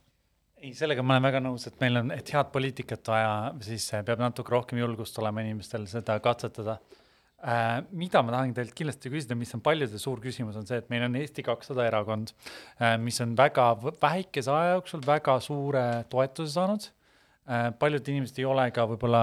[0.57, 3.33] ei, sellega ma olen väga nõus, et meil on, et head poliitikat vaja,
[3.65, 6.79] siis peab natuke rohkem julgust olema inimestel seda katsetada
[7.45, 7.83] äh,.
[7.93, 11.05] mida ma tahan teilt kindlasti küsida, mis on paljude suur küsimus, on see, et meil
[11.07, 12.33] on Eesti kakssada erakond
[12.81, 13.69] äh,, mis on väga
[14.01, 16.89] väikese aja jooksul väga suure toetuse saanud.
[17.79, 19.21] Paljud inimesed ei ole ka võib-olla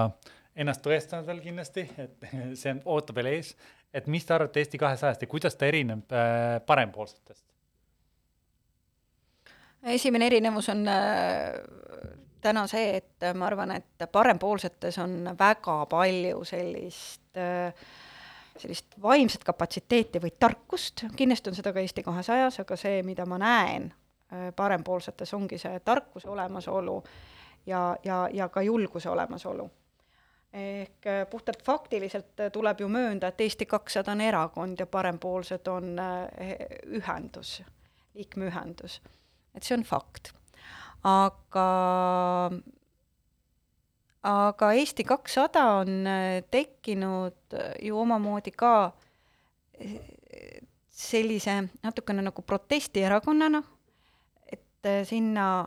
[0.56, 2.28] ennast tõestanud veel kindlasti, et
[2.60, 3.54] see ootab veel ees.
[3.94, 7.44] et mis te arvate Eesti kahesajast ja kuidas ta erineb äh, parempoolsetest?
[9.92, 11.52] esimene erinevus on äh,
[12.40, 17.86] täna see, et ma arvan, et parempoolsetes on väga palju sellist äh,
[18.58, 23.38] sellist vaimset kapatsiteeti või tarkust, kindlasti on seda ka Eesti kahesajas, aga see, mida ma
[23.42, 27.00] näen äh, parempoolsetes, ongi see tarkuse olemasolu
[27.66, 29.70] ja, ja, ja ka julguse olemasolu.
[30.52, 35.98] ehk äh, puhtalt faktiliselt tuleb ju möönda, et Eesti kakssada on erakond ja parempoolsed on
[35.98, 36.28] äh,
[36.86, 37.62] ühendus,
[38.14, 39.00] liikmeühendus.
[39.54, 40.32] et see on fakt.
[41.04, 41.68] aga
[44.24, 48.92] aga Eesti kakssada on äh, tekkinud äh, ju omamoodi ka
[49.80, 49.98] äh,
[50.88, 53.62] sellise natukene nagu protestierakonnana,
[54.52, 55.66] et sinna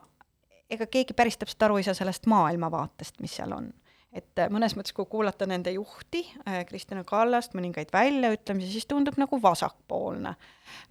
[0.69, 3.71] ega keegi päris täpselt aru ei saa sellest maailmavaatest, mis seal on
[4.17, 9.17] et äh, mõnes mõttes, kui kuulata nende juhti, äh, Kristina Kallast, mõningaid väljaütlemisi, siis tundub
[9.19, 10.33] nagu vasakpoolne.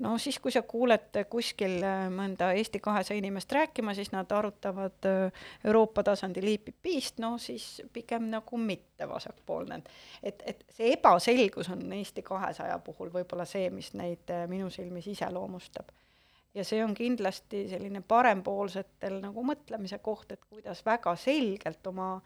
[0.05, 5.11] no siis, kui sa kuuled kuskil äh, mõnda Eesti kahesaja inimest rääkima, siis nad arutavad
[5.65, 9.83] Euroopa tasandil IPP-st, no siis pigem nagu mitte vasakpoolne.
[10.23, 15.95] et, et see ebaselgus on Eesti kahesaja puhul võib-olla see, mis neid minu silmis iseloomustab
[16.57, 22.17] ja see on kindlasti selline parempoolsetel nagu mõtlemise koht, et kuidas väga selgelt oma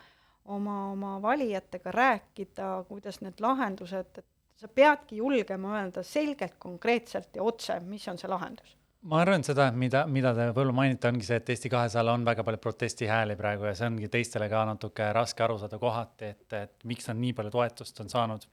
[0.50, 4.26] oma, oma valijatega rääkida, kuidas need lahendused, et
[4.60, 8.76] sa peadki julgema öelda selgelt, konkreetselt ja otse, mis on see lahendus
[9.08, 12.44] ma arvan seda, mida, mida te võib-olla mainite, ongi see, et Eesti kahesajal on väga
[12.44, 16.88] palju protestihääli praegu ja see ongi teistele ka natuke raske aru saada kohati, et, et
[16.90, 18.44] miks nad nii palju toetust on saanud.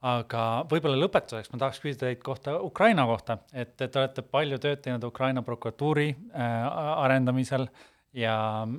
[0.00, 4.80] Aga võib-olla lõpetuseks ma tahaks küsida teid kohta Ukraina kohta, et te olete palju tööd
[4.84, 6.68] teinud Ukraina prokuratuuri äh,
[7.04, 7.66] arendamisel
[8.16, 8.36] ja,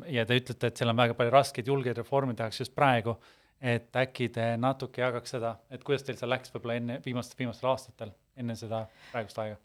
[0.09, 3.15] ja te ütlete, et seal on väga palju raskeid, julgeid reforme tehakse just praegu,
[3.61, 7.69] et äkki te natuke jagaks seda, et kuidas teil seal läks võib-olla enne, viimastel, viimastel
[7.69, 9.61] aastatel, enne seda praegust aega?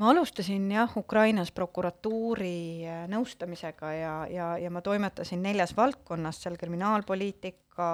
[0.00, 6.58] ma alustasin jah, Ukrainas prokuratuuri äh, nõustamisega ja, ja, ja ma toimetasin neljas valdkonnas, seal
[6.58, 7.88] kriminaalpoliitika,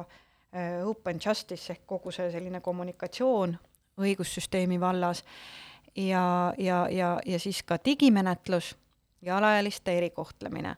[0.00, 0.26] äh,
[0.84, 3.52] open justice ehk kogu see selline kommunikatsioon
[4.00, 5.24] õigussüsteemi vallas
[5.96, 8.74] ja, ja, ja, ja siis ka digimenetlus
[9.22, 10.76] ja alaealiste erikohtlemine.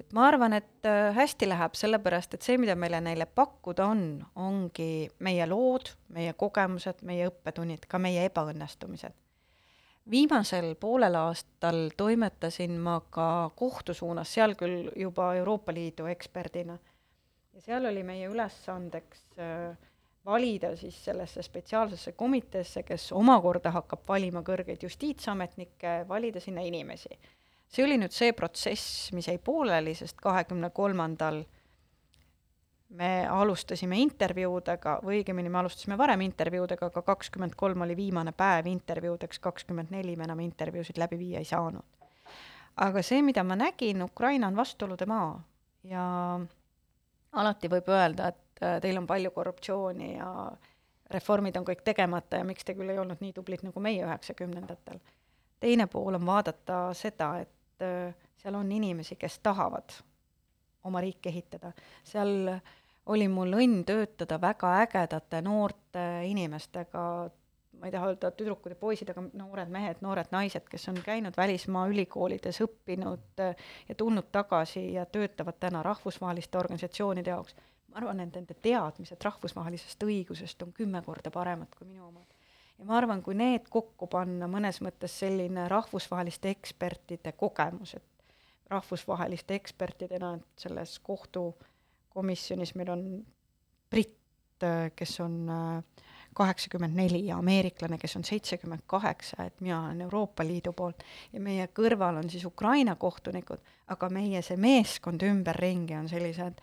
[0.00, 4.04] et ma arvan, et äh, hästi läheb, sellepärast et see, mida meile neile pakkuda on,
[4.36, 9.12] ongi meie lood, meie kogemused, meie õppetunnid, ka meie ebaõnnestumised.
[10.10, 16.78] viimasel poolel aastal toimetasin ma ka kohtu suunas, seal küll juba Euroopa Liidu eksperdina,
[17.54, 19.76] ja seal oli meie ülesandeks äh,
[20.24, 27.18] valida siis sellesse spetsiaalsesse komiteesse, kes omakorda hakkab valima kõrgeid justiitsametnikke, valida sinna inimesi
[27.70, 31.44] see oli nüüd see protsess, mis jäi pooleli, sest kahekümne kolmandal
[32.98, 38.66] me alustasime intervjuudega, või õigemini me alustasime varem intervjuudega, aga kakskümmend kolm oli viimane päev
[38.66, 41.86] intervjuudeks, kakskümmend neli me enam intervjuusid läbi viia ei saanud.
[42.80, 45.42] aga see, mida ma nägin, Ukraina on vastuolude maa
[45.84, 46.40] ja
[47.32, 50.30] alati võib öelda, et äh, teil on palju korruptsiooni ja
[51.10, 55.00] reformid on kõik tegemata ja miks te küll ei olnud nii tublid nagu meie üheksakümnendatel.
[55.60, 59.98] teine pool on vaadata seda, et äh, seal on inimesi, kes tahavad
[60.84, 61.72] oma riiki ehitada.
[62.04, 62.54] seal
[63.10, 67.30] oli mul õnn töötada väga ägedate noorte inimestega,
[67.80, 71.36] ma ei taha öelda tüdrukud ja poisid, aga noored mehed, noored naised, kes on käinud
[71.36, 77.56] välismaa ülikoolides, õppinud äh, ja tulnud tagasi ja töötavad täna rahvusvaheliste organisatsioonide jaoks.
[77.90, 82.28] ma arvan, et nende teadmised rahvusvahelisest õigusest on kümme korda paremad kui minu omad
[82.78, 88.06] ja ma arvan, kui need kokku panna, mõnes mõttes selline rahvusvaheliste ekspertide kogemus, et
[88.70, 93.04] rahvusvaheliste ekspertidena selles kohtukomisjonis meil on
[93.90, 94.16] britt,
[94.96, 100.46] kes on äh, kaheksakümmend neli ja ameeriklane, kes on seitsekümmend kaheksa, et mina olen Euroopa
[100.46, 101.02] Liidu poolt
[101.32, 103.60] ja meie kõrval on siis Ukraina kohtunikud,
[103.90, 106.62] aga meie see meeskond ümberringi on sellised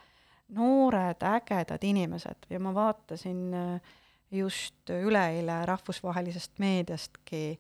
[0.56, 3.96] noored, ägedad inimesed ja ma vaatasin äh,
[4.32, 7.60] just üleeile rahvusvahelisest meediastki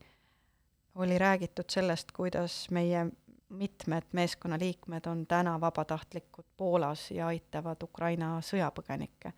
[0.96, 3.08] oli räägitud sellest, kuidas meie
[3.50, 9.32] mitmed meeskonnaliikmed on täna vabatahtlikud Poolas ja aitavad Ukraina sõjapõgenikke.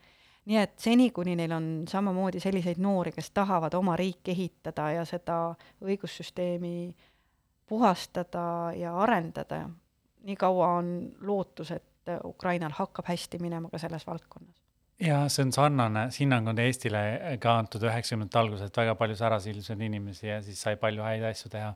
[0.49, 5.05] Nii et seni, kuni neil on samamoodi selliseid noori, kes tahavad oma riiki ehitada ja
[5.05, 5.37] seda
[5.85, 6.89] õigussüsteemi
[7.69, 9.67] puhastada ja arendada,
[10.25, 10.89] nii kaua on
[11.21, 14.57] lootus, et Ukrainal hakkab hästi minema ka selles valdkonnas
[14.99, 17.01] ja see on sarnane, hinnang on Eestile
[17.41, 21.51] ka antud üheksakümnendate alguses, et väga palju särasilmseid inimesi ja siis sai palju häid asju
[21.53, 21.71] teha.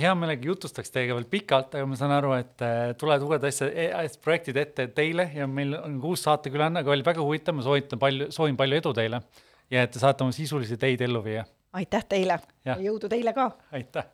[0.00, 3.70] hea meelega jutustaks teiega veel pikalt, aga ma saan aru, et äh, tulevad uued asja,
[4.24, 8.30] projektid ette teile ja meil on uus saatekülaline, aga oli väga huvitav, ma soovitan palju,
[8.34, 9.22] soovin palju edu teile
[9.70, 11.46] ja et te saate oma sisulisi ideid ellu viia.
[11.72, 13.50] aitäh teile ja jõudu teile ka!
[13.72, 14.10] aitäh!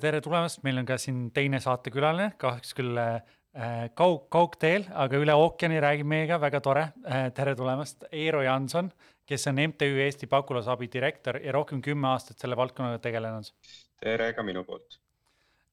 [0.00, 3.22] Tere tulemast, meil on ka siin teine saatekülaline, kahjuks küll äh,
[3.98, 7.28] kaug, kaugteel, aga üle ookeani räägib meiega, väga tore äh,.
[7.36, 8.92] tere tulemast, Eero Janson,
[9.28, 13.52] kes on MTÜ Eesti pagulasabi direktor ja rohkem kümme aastat selle valdkonnaga tegelenud.
[14.02, 14.98] tere ka minu poolt.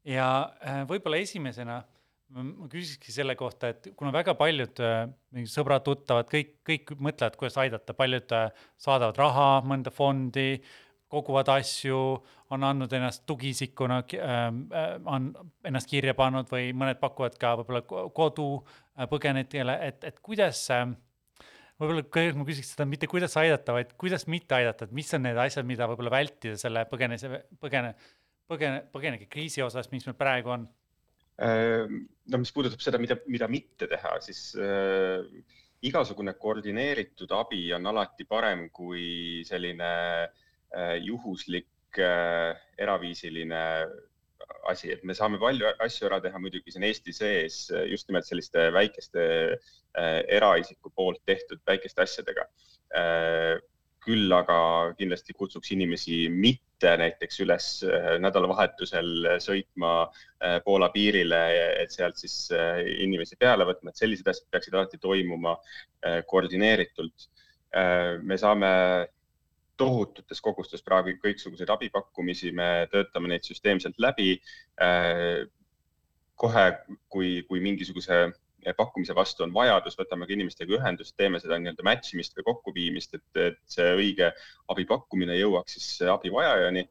[0.04, 0.28] ja
[0.64, 1.82] äh, võib-olla esimesena
[2.30, 4.78] ma küsikski selle kohta, et kuna väga paljud
[5.50, 8.36] sõbrad-tuttavad, kõik, kõik mõtlevad, kuidas aidata, paljud
[8.78, 10.60] saadavad raha mõnda fondi
[11.10, 12.00] koguvad asju,
[12.54, 15.30] on andnud ennast tugiisikuna ähm, äh,, on
[15.66, 20.86] ennast kirja pannud või mõned pakuvad ka võib-olla kodu äh, põgenikele, et, et kuidas äh,
[21.80, 25.26] võib-olla kõigepealt ma küsiks seda mitte kuidas aidata, vaid kuidas mitte aidata, et mis on
[25.26, 27.32] need asjad, mida võib-olla vältida selle põgenese,
[27.62, 27.94] põgene,
[28.50, 30.68] põgene, põgenike kriisi osas, mis meil praegu on?
[31.46, 35.26] Ehm, no mis puudutab seda, mida, mida mitte teha, siis äh,
[35.90, 40.40] igasugune koordineeritud abi on alati parem kui selline äh, Äh,
[41.02, 43.62] juhuslik äh, eraviisiline
[44.70, 47.58] asi, et me saame palju asju ära teha muidugi siin Eesti sees
[47.90, 52.46] just nimelt selliste väikeste äh, eraisiku poolt tehtud väikeste asjadega
[52.94, 53.58] äh,
[54.04, 54.58] küll aga
[55.00, 61.42] kindlasti kutsuks inimesi mitte näiteks üles äh, nädalavahetusel sõitma äh, Poola piirile,
[61.84, 65.58] et sealt siis äh, inimesi peale võtma, et sellised asjad peaksid alati toimuma
[66.32, 67.28] koordineeritult.
[68.24, 68.70] me saame
[69.80, 74.36] tohututes kogustes praegu kõiksuguseid abipakkumisi, me töötame neid süsteemselt läbi.
[76.40, 76.66] kohe,
[77.12, 78.30] kui, kui mingisuguse
[78.78, 83.16] pakkumise vastu on vajadus, võtame ka inimestega ühendust, teeme seda nii-öelda match imist või kokkuviimist,
[83.16, 84.32] et, et see õige
[84.72, 86.88] abi pakkumine jõuaks siis abivajajani.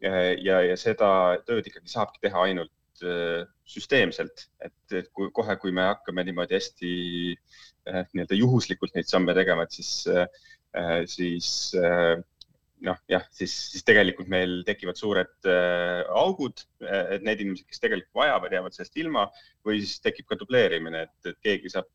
[0.00, 1.10] ja, ja seda
[1.44, 6.92] tööd ikkagi saabki teha ainult äh, süsteemselt, et, kui kohe, kui me hakkame niimoodi hästi
[7.34, 11.74] äh, nii-öelda juhuslikult neid samme tegema, et siis, äh, siis
[12.86, 18.22] noh, jah, siis, siis tegelikult meil tekivad suured äh, augud, et need inimesed, kes tegelikult
[18.22, 19.26] vajavad, jäävad sellest ilma
[19.66, 21.90] või siis tekib ka dubleerimine, et, keegi saab,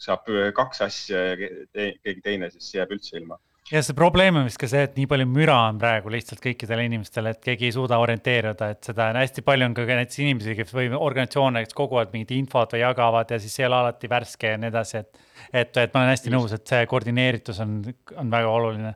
[0.00, 3.38] saab kaks asja ja keegi teine siis jääb üldse ilma
[3.72, 6.86] ja see probleem on vist ka see, et nii palju müra on praegu lihtsalt kõikidele
[6.86, 10.54] inimestele, et keegi ei suuda orienteeruda, et seda on hästi palju on ka näiteks inimesi,
[10.58, 14.10] kes või organisatsioone, kes kogu aeg mingit infot või jagavad ja siis ei ole alati
[14.10, 15.22] värske ja nii edasi, et.
[15.50, 17.80] et, et ma olen hästi nõus, et see koordineeritus on,
[18.16, 18.94] on väga oluline.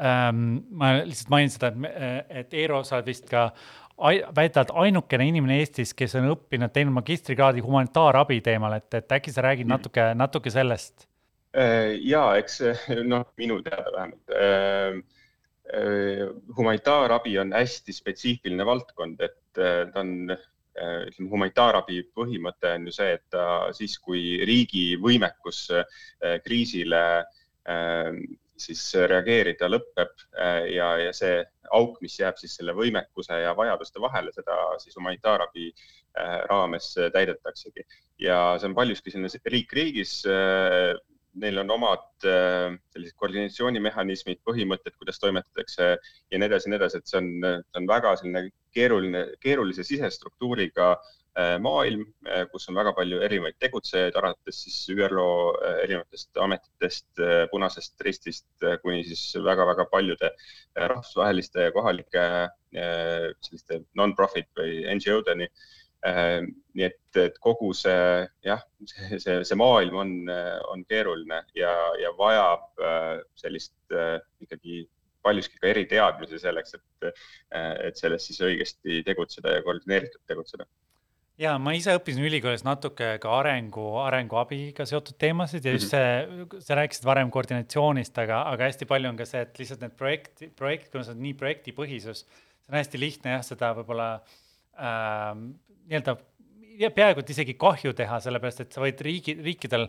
[0.00, 3.50] Ma lihtsalt mainin seda, et, et Eero, sa oled vist ka
[4.36, 9.44] väidad ainukene inimene Eestis, kes on õppinud, teinud magistrikraadi humanitaarabi teemal, et, et äkki sa
[9.44, 9.74] räägid mm.
[9.76, 11.06] natuke, natuke sellest?
[11.56, 12.60] Äh, ja eks
[13.10, 15.00] noh, minu teada vähemalt äh,
[15.74, 23.16] äh, humanitaarabi on hästi spetsiifiline valdkond, et ta on ütleme, humanitaarabi põhimõte on ju see,
[23.18, 23.44] et ta
[23.76, 25.64] siis, kui riigi võimekus
[26.44, 27.00] kriisile
[28.60, 31.40] siis reageerida lõpeb äh, ja, ja see
[31.76, 37.86] auk, mis jääb siis selle võimekuse ja vajaduste vahele, seda siis humanitaarabi äh, raames täidetaksegi.
[38.20, 40.20] ja see on paljuski selline riik riigis.
[40.26, 40.92] Äh,
[41.40, 47.06] neil on omad sellised koordinatsioonimehhanismid, põhimõtted, kuidas toimetatakse ja nii edasi ja nii edasi, et
[47.06, 48.42] see on, see on väga selline
[48.74, 51.29] keeruline, keerulise sisestruktuuriga äh, Äh,
[51.62, 55.26] maailm, äh, kus on väga palju erinevaid tegutsejaid, alates siis ÜRO
[55.56, 57.08] äh, erinevatest ametitest,
[57.50, 60.32] Punasest Ristist kuni siis väga-väga paljude
[60.76, 62.24] rahvusvaheliste ja kohalike
[62.70, 65.48] selliste non-profit või NGO-deni.
[66.00, 70.12] nii et, et kogu see jah, see, see maailm on,
[70.70, 72.80] on keeruline ja, ja vajab
[73.42, 73.74] sellist
[74.40, 74.86] ikkagi
[75.22, 77.10] paljuski ka eriteadmisi selleks, et,
[77.90, 80.64] et selles siis õigesti tegutseda ja koordineeritult tegutseda
[81.40, 86.46] ja ma ise õppisin ülikoolis natuke ka arengu, arenguabiga seotud teemasid ja just mhm.
[86.52, 89.96] see, sa rääkisid varem koordinatsioonist, aga, aga hästi palju on ka see, et lihtsalt need
[89.98, 95.32] projekti, projekt, kuna see on nii projektipõhisus, see on hästi lihtne jah, seda võib-olla äh,
[95.90, 96.18] nii-öelda
[96.96, 99.88] peaaegu et isegi kahju teha, sellepärast et sa võid riigi, riikidel,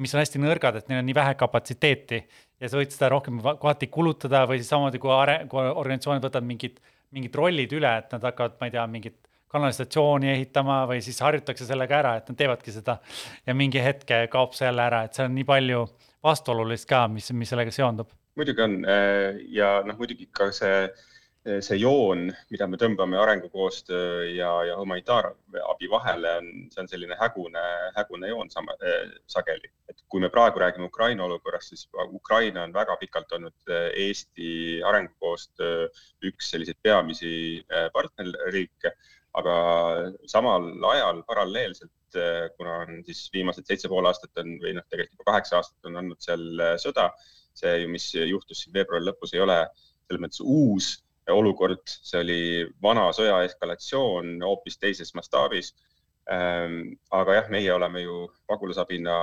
[0.00, 2.22] mis on hästi nõrgad, et neil on nii vähe kapatsiteeti
[2.62, 6.48] ja sa võid seda rohkem kohati kulutada või siis samamoodi, kui are-, kui organisatsioonid võtavad
[6.48, 6.80] mingid,
[7.14, 9.20] mingid rollid üle, et nad hakkavad, ma ei tea, mingit
[9.52, 12.98] kanalisatsiooni ehitama või siis harjutakse sellega ära, et nad teevadki seda.
[13.46, 15.86] ja mingi hetk kaob see jälle ära, et seal on nii palju
[16.24, 18.12] vastuolulist ka, mis, mis sellega seondub.
[18.38, 20.86] muidugi on äh, ja noh, muidugi ka see,
[21.60, 27.64] see joon, mida me tõmbame arengukoostöö ja, ja humanitaarabi vahele, on, see on selline hägune,
[27.98, 29.68] hägune joon sama, äh, sageli.
[29.90, 34.52] et kui me praegu räägime Ukraina olukorrast, siis Ukraina on väga pikalt olnud äh, Eesti
[34.86, 35.88] arengukoostöö
[36.30, 37.34] üks selliseid peamisi
[37.92, 38.96] partnerriike
[39.40, 39.54] aga
[40.28, 45.16] samal ajal paralleelselt, eh, kuna on siis viimased seitse pool aastat on või noh, tegelikult
[45.16, 47.08] juba kaheksa aastat on olnud seal eh, sõda,
[47.56, 49.58] see mis juhtus siin veebruari lõpus, ei ole
[50.06, 50.92] selles mõttes uus
[51.30, 52.42] olukord, see oli
[52.82, 55.72] vana sõja eskalatsioon hoopis teises mastaabis.
[56.30, 59.14] Ehm, aga jah, meie oleme ju pagulasabina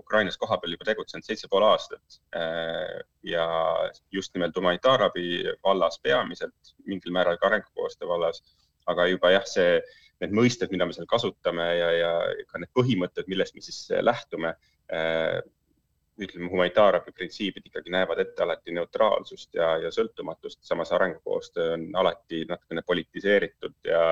[0.00, 3.44] Ukrainas kohapeal juba tegutsenud seitse pool aastat ehm, ja
[4.10, 8.42] just nimelt humanitaarabi vallas peamiselt, mingil määral ka arengukoostöö vallas
[8.90, 9.78] aga juba jah, see,
[10.20, 12.10] need mõisted, mida me seal kasutame ja, ja
[12.50, 14.52] ka need põhimõtted, millest me siis lähtume
[14.92, 15.40] äh,,
[16.20, 22.44] ütleme, humanitaarabi printsiibid ikkagi näevad ette alati neutraalsust ja, ja sõltumatust, samas arengukoostöö on alati
[22.48, 24.02] natukene politiseeritud ja,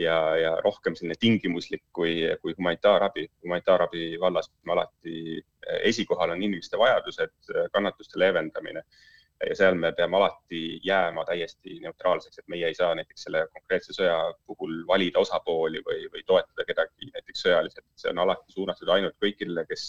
[0.00, 3.28] ja, ja rohkem selline tingimuslik kui, kui humanitaarabi.
[3.44, 5.42] humanitaarabi vallas alati
[5.82, 7.36] esikohal on inimeste vajadused,
[7.72, 8.84] kannatuste leevendamine
[9.48, 13.96] ja seal me peame alati jääma täiesti neutraalseks, et meie ei saa näiteks selle konkreetse
[13.96, 14.16] sõja
[14.46, 19.66] puhul valida osapooli või, või toetada kedagi näiteks sõjaliselt, see on alati suunatud ainult kõikidele,
[19.68, 19.88] kes,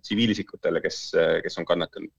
[0.00, 1.00] tsiviilisikutele, kes,
[1.44, 2.10] kes on kannatanud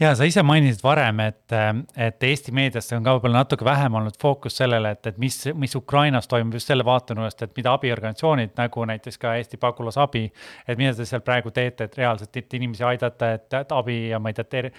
[0.00, 1.54] ja sa ise mainisid varem, et,
[1.96, 5.74] et Eesti meediasse on ka võib-olla natuke vähem olnud fookus sellele, et, et mis, mis
[5.78, 10.24] Ukrainas toimub just selle vaatenurgast, et mida abiorganisatsioonid nagu näiteks ka Eesti pagulasabi.
[10.66, 14.18] et mida te seal praegu teete, et reaalselt et inimesi aidata, et, et abi ja
[14.18, 14.70] ma ei tea ter,,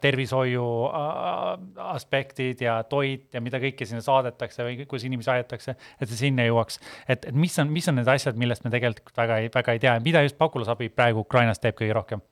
[0.00, 0.68] tervishoiu
[1.88, 6.46] aspektid ja toit ja mida kõike sinna saadetakse või kuidas inimesi aidatakse, et see sinna
[6.48, 6.80] jõuaks.
[7.08, 9.86] et, et mis on, mis on need asjad, millest me tegelikult väga ei, väga ei
[9.86, 12.22] tea, mida just pagulasabi praegu Ukrainas teeb kõige rohkem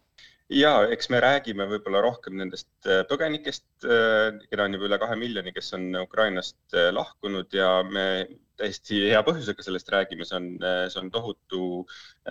[0.52, 5.16] ja eks me räägime võib-olla rohkem nendest äh, põgenikest, äh, keda on juba üle kahe
[5.18, 8.26] miljoni, kes on Ukrainast äh, lahkunud ja me
[8.56, 10.46] täiesti hea põhjusega sellest räägime, see on,
[10.88, 11.58] see on tohutu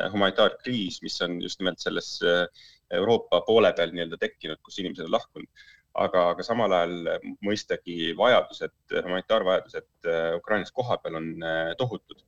[0.09, 2.15] humanitaarkriis, mis on just nimelt selles
[2.97, 5.67] Euroopa poole peal nii-öelda tekkinud, kus inimesed on lahkunud.
[6.01, 10.09] aga, aga samal ajal mõistagi vajadused, humanitaarvajadused
[10.39, 11.29] Ukrainas kohapeal on
[11.77, 12.25] tohutud.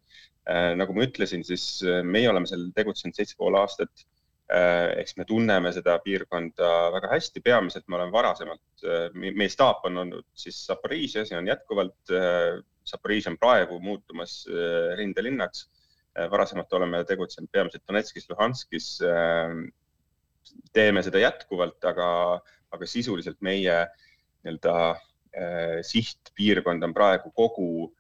[0.78, 4.06] nagu ma ütlesin, siis meie oleme seal tegutsenud seitse pool aastat
[4.48, 10.04] eks me tunneme seda piirkonda väga hästi, peamiselt me oleme varasemalt, äh, meie staap on
[10.06, 11.98] olnud siis Zaporižžjas ja on jätkuvalt.
[12.12, 14.46] Äh, Zaporižžja on praegu muutumas
[14.96, 15.68] rindelinnaks.
[16.32, 19.02] varasemalt oleme tegutsenud peamiselt Donetskis, Luhanskis.
[20.74, 22.08] teeme seda jätkuvalt, aga,
[22.72, 23.76] aga sisuliselt meie
[24.48, 24.96] nii-öelda
[25.84, 27.94] sihtpiirkond on praegu kogu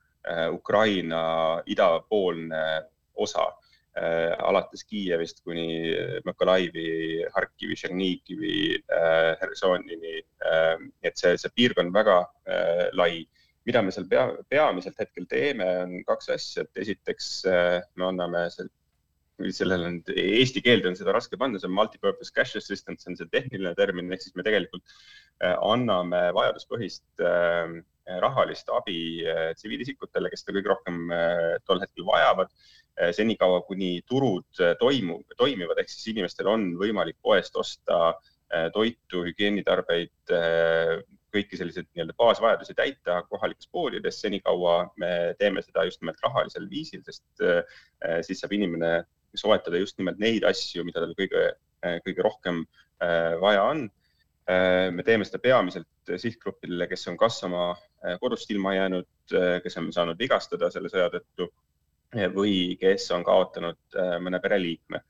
[0.55, 2.63] Ukraina idapoolne
[3.13, 3.66] osa Äh,
[3.97, 5.93] alates Kiievist kuni
[6.27, 8.59] Mõkolaivi, Harkivi, Tšernihivi,
[8.93, 10.21] äh, Hersonini.
[10.45, 12.23] Äh, et see, see piirkond väga
[12.93, 13.25] lai.
[13.67, 17.25] mida me seal pea, peamiselt hetkel teeme, on kaks asja, et esiteks
[17.99, 18.45] me anname
[19.51, 23.19] sellel on eesti keelde on seda raske panna, see on multipurpose cash assistance, see on
[23.19, 24.95] see tehniline termin, ehk siis me tegelikult
[25.43, 27.25] anname vajaduspõhist
[28.23, 29.01] rahalist abi
[29.59, 31.03] tsiviilisikutele, kes seda kõige rohkem
[31.67, 32.55] tol hetkel vajavad
[33.13, 39.23] senikaua, kuni turud eh, toimu, toimivad, ehk siis inimestel on võimalik poest osta eh, toitu,
[39.27, 40.33] hügieenitarbeid,
[41.37, 47.03] kõiki selliseid nii-öelda baasvajadusi täita kohalikes poodides, senikaua me teeme seda just nimelt rahalisel viisil,
[47.05, 47.43] sest
[48.25, 48.91] siis saab inimene
[49.37, 51.43] soetada just nimelt neid asju, mida tal kõige,
[52.07, 52.63] kõige rohkem
[53.43, 53.83] vaja on.
[54.95, 57.67] me teeme seda peamiselt sihtgrupile, kes on kas oma
[58.23, 59.11] kodust ilma jäänud,
[59.67, 61.51] kes on saanud vigastada selle sõja tõttu
[62.15, 65.01] või kes on kaotanud äh, mõne pereliikme.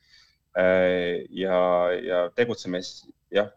[0.57, 1.59] Äh, ja,
[2.01, 2.81] ja tegutseme
[3.31, 3.51] jah,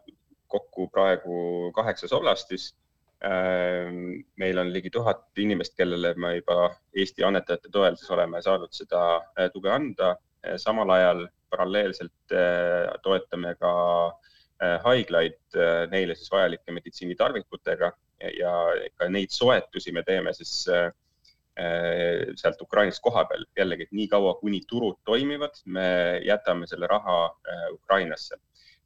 [0.47, 2.71] kokku praegu kaheksas oblastis.
[3.25, 3.89] Äh,
[4.37, 9.21] meil on ligi tuhat inimest, kellele me juba Eesti annetajate toel siis oleme saanud seda
[9.53, 10.17] tuge anda.
[10.57, 12.33] samal ajal paralleelselt
[13.03, 13.73] toetame ka
[14.81, 15.57] haiglaid
[15.91, 17.91] neile siis vajalike meditsiinitarvikutega
[18.39, 18.53] ja
[18.97, 20.91] ka neid soetusi me teeme siis Äh,
[22.39, 25.87] sealt Ukrainast koha peal jällegi, et niikaua, kuni turud toimivad, me
[26.25, 28.39] jätame selle raha äh, Ukrainasse.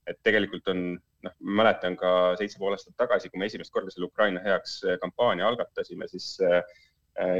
[0.05, 0.81] et tegelikult on,
[1.25, 4.99] noh, mäletan ka seitse pool aastat tagasi, kui me esimest korda selle Ukraina heaks äh,
[5.01, 6.35] kampaania algatasime, siis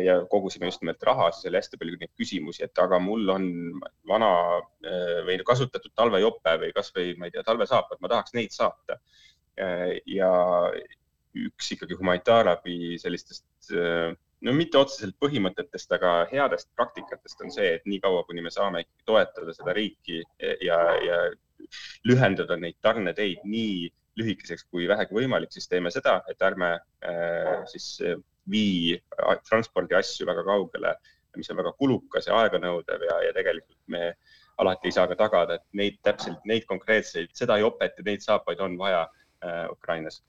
[0.06, 3.48] ja kogusime just nimelt raha, siis oli hästi palju neid küsimusi, et aga mul on
[4.08, 4.30] vana
[5.28, 8.96] või kasutatud talvejope või kasvõi ma ei tea, talvesaapad, ma tahaks neid saata.
[10.08, 10.32] ja
[11.36, 13.76] üks ikkagi humanitaarabi sellistest
[14.44, 19.08] no mitte otseselt põhimõtetest, aga headest praktikatest on see, et niikaua, kuni me saame ikkagi
[19.08, 20.22] toetada seda riiki
[20.66, 21.20] ja, ja
[22.08, 28.00] lühendada neid tarneteid nii lühikeseks kui vähegi võimalik, siis teeme seda, et ärme äh, siis
[28.52, 28.96] vii
[29.50, 30.94] transpordi asju väga kaugele,
[31.36, 34.14] mis on väga kulukas ja aeganõudev ja, ja tegelikult me
[34.62, 38.62] alati ei saa ka tagada, et neid täpselt, neid konkreetseid, seda jopet ja neid saapaid
[38.64, 39.04] on vaja.
[39.04, 39.25] Äh,
[39.72, 40.22] Ukrainas.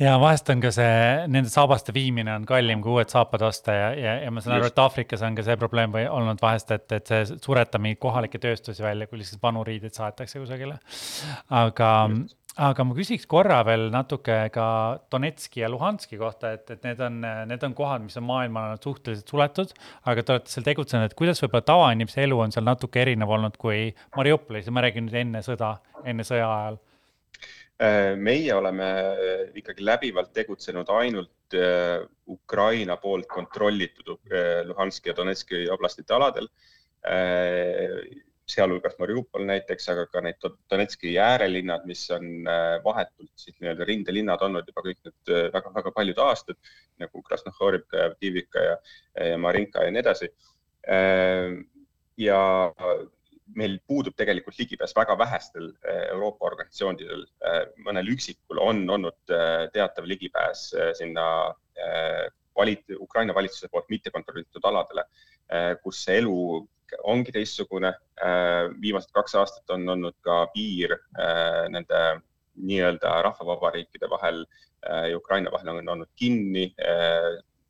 [0.00, 0.92] ja vahest on ka see,
[1.30, 4.70] nende saabaste viimine on kallim kui uued saapad osta ja, ja, ja ma saan aru,
[4.70, 8.40] et Aafrikas on ka see probleem või olnud vahest, et, et see suretab mingeid kohalikke
[8.42, 10.78] tööstusi välja, kui lihtsalt vanu riideid saadetakse kusagile.
[11.54, 11.90] aga,
[12.68, 14.68] aga ma küsiks korra veel natuke ka
[15.12, 19.30] Donetski ja Luhanski kohta, et, et need on, need on kohad, mis on maailmale suhteliselt
[19.30, 19.76] suletud,
[20.10, 23.60] aga te olete seal tegutsenud, et kuidas võib-olla tavainimese elu on seal natuke erinev olnud
[23.60, 23.86] kui
[24.16, 26.93] Mariupolis ja ma räägin nüüd enne sõda, enne sõja ajal Äh,
[28.16, 34.20] meie oleme äh, ikkagi läbivalt tegutsenud ainult äh, Ukraina poolt kontrollitud
[34.64, 36.48] Luhanski ja Donetski oblastite aladel.
[38.48, 42.46] sealhulgas Mariupol näiteks, aga ka need Donetski äärelinnad, mis on
[42.84, 46.56] vahetult siis nii-öelda rindelinnad olnud juba kõik need väga-väga paljud aastad
[47.00, 48.78] nagu Krasnohorivka ja Avdivika ja,
[49.32, 50.30] ja Marinka ja nii edasi.
[52.16, 52.40] ja
[53.52, 59.66] meil puudub tegelikult ligipääs väga vähestel eh, Euroopa organisatsioonidel, eh, mõnel üksikul on olnud eh,
[59.74, 61.26] teatav ligipääs sinna
[62.56, 65.02] valit-, Ukraina valitsuse poolt mitte kontrollitud aladele,
[65.82, 66.36] kus see elu
[67.10, 67.90] ongi teistsugune.
[68.80, 70.94] viimased kaks aastat on olnud ka piir
[71.74, 72.02] nende
[72.54, 74.44] nii-öelda rahvavabariikide vahel
[74.86, 76.68] ja Ukraina vahel on olnud kinni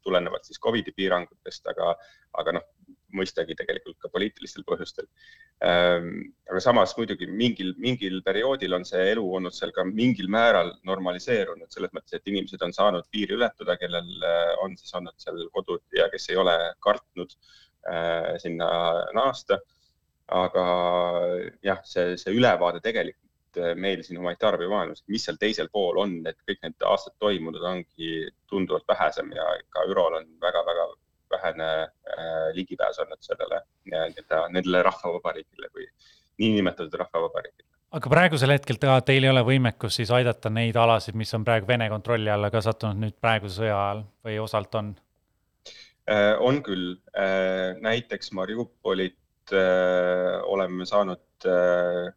[0.05, 1.95] tulenevalt siis Covidi piirangutest, aga,
[2.37, 2.69] aga noh,
[3.17, 5.09] mõistagi tegelikult ka poliitilistel põhjustel.
[5.65, 11.71] aga samas muidugi mingil, mingil perioodil on see elu olnud seal ka mingil määral normaliseerunud
[11.73, 14.27] selles mõttes, et inimesed on saanud piiri ületada, kellel
[14.65, 17.37] on siis olnud seal kodud ja kes ei ole kartnud
[18.41, 18.67] sinna
[19.15, 19.59] naasta
[20.33, 20.65] aga
[21.63, 26.17] jah, see, see ülevaade tegelikult eh, meil siin humanitaarabi maailmas, mis seal teisel pool on,
[26.27, 29.45] et kõik need aastad toimunud ongi tunduvalt vähesem ja
[29.75, 30.89] ka ÜRO-l on väga-väga
[31.35, 33.61] vähene äh, ligipääs olnud sellele
[33.91, 35.87] nii-öelda nendele rahvavabariigile või
[36.43, 37.69] niinimetatud rahvavabariigile.
[37.95, 41.69] aga praegusel hetkel te, teil ei ole võimekust siis aidata neid alasid, mis on praegu
[41.69, 44.95] Vene kontrolli alla ka sattunud nüüd praeguse sõja ajal või osalt on?
[46.11, 46.97] Äh, on küll,
[47.81, 52.13] näiteks Mariupolit äh, oleme saanud äh,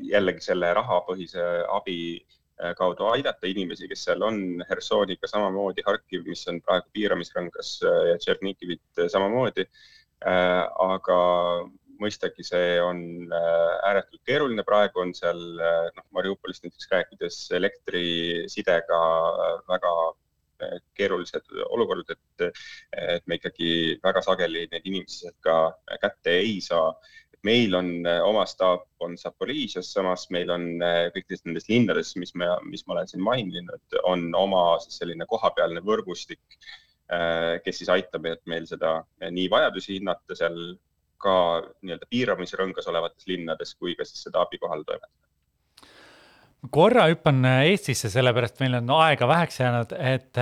[0.00, 2.37] jällegi selle rahapõhise abi äh,
[2.78, 4.38] kaudu aidata inimesi, kes seal on,
[4.68, 9.66] Hersoniga samamoodi, Harkiv, mis on praegu piiramisrõngas äh, ja Tšernigivit samamoodi
[10.26, 10.64] äh,.
[10.66, 11.18] aga
[11.98, 13.00] mõistagi see on
[13.34, 19.02] äh, ääretult keeruline, praegu on seal noh, Mariupolist näiteks rääkides elektrisidega
[19.70, 19.94] väga
[20.98, 22.64] keerulised olukorrad, et,
[22.98, 25.58] et me ikkagi väga sageli neid inimesi ka
[26.02, 26.90] kätte ei saa.
[27.46, 27.90] Meil on
[28.26, 30.66] oma staap on Zaporižžjas, samas meil on
[31.14, 35.82] kõikides nendes linnades, mis me, mis ma olen siin maininud, on oma siis selline kohapealne
[35.86, 36.42] võrgustik,
[37.64, 40.58] kes siis aitab, et meil seda nii vajadusi hinnata seal
[41.22, 41.36] ka
[41.82, 45.28] nii-öelda piiramisrõngas olevates linnades kui ka siis seda abi kohale toimetada.
[46.74, 50.40] Korra hüppan äh, Eestisse, sellepärast meil on aega väheks jäänud, et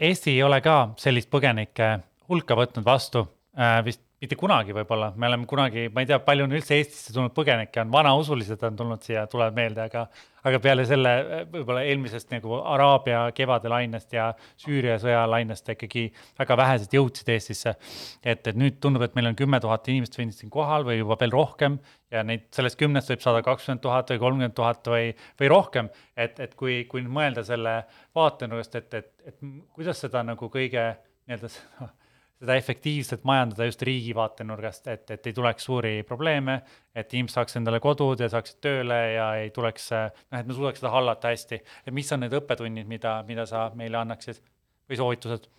[0.00, 1.92] Eesti ei ole ka sellist põgenike
[2.30, 3.22] hulka võtnud vastu
[3.54, 7.10] äh, vist mitte kunagi võib-olla, me oleme kunagi, ma ei tea, palju on üldse Eestisse
[7.14, 10.04] tulnud põgenikke, on vanausulised on tulnud siia, tulevad meelde, aga,
[10.46, 11.14] aga peale selle
[11.50, 14.28] võib-olla eelmisest nagu Araabia kevadelainest ja
[14.62, 16.04] Süüria sõjalainest ikkagi
[16.38, 17.74] väga vähesed jõudsid Eestisse.
[18.22, 21.16] et, et nüüd tundub, et meil on kümme tuhat inimest võinud siin kohal või juba
[21.18, 21.80] veel rohkem
[22.14, 25.08] ja neid sellest kümnest võib saada kakskümmend tuhat või kolmkümmend tuhat või,
[25.40, 25.90] või rohkem.
[26.14, 27.80] et, et kui, kui nüüd mõelda selle
[28.14, 29.42] vaatenurgast, et, et, et
[29.74, 30.92] kuidas seda nagu kõige
[31.26, 31.90] nii-öelda
[32.42, 36.56] seda efektiivselt majandada just riigi vaatenurgast, et, et ei tuleks suuri probleeme,
[36.94, 40.82] et inimesed saaks endale kodud ja saaksid tööle ja ei tuleks, noh, et me suudaks
[40.82, 41.60] seda hallata hästi.
[41.86, 44.42] et mis on need õppetunnid, mida, mida sa meile annaksid
[44.90, 45.50] või soovitused?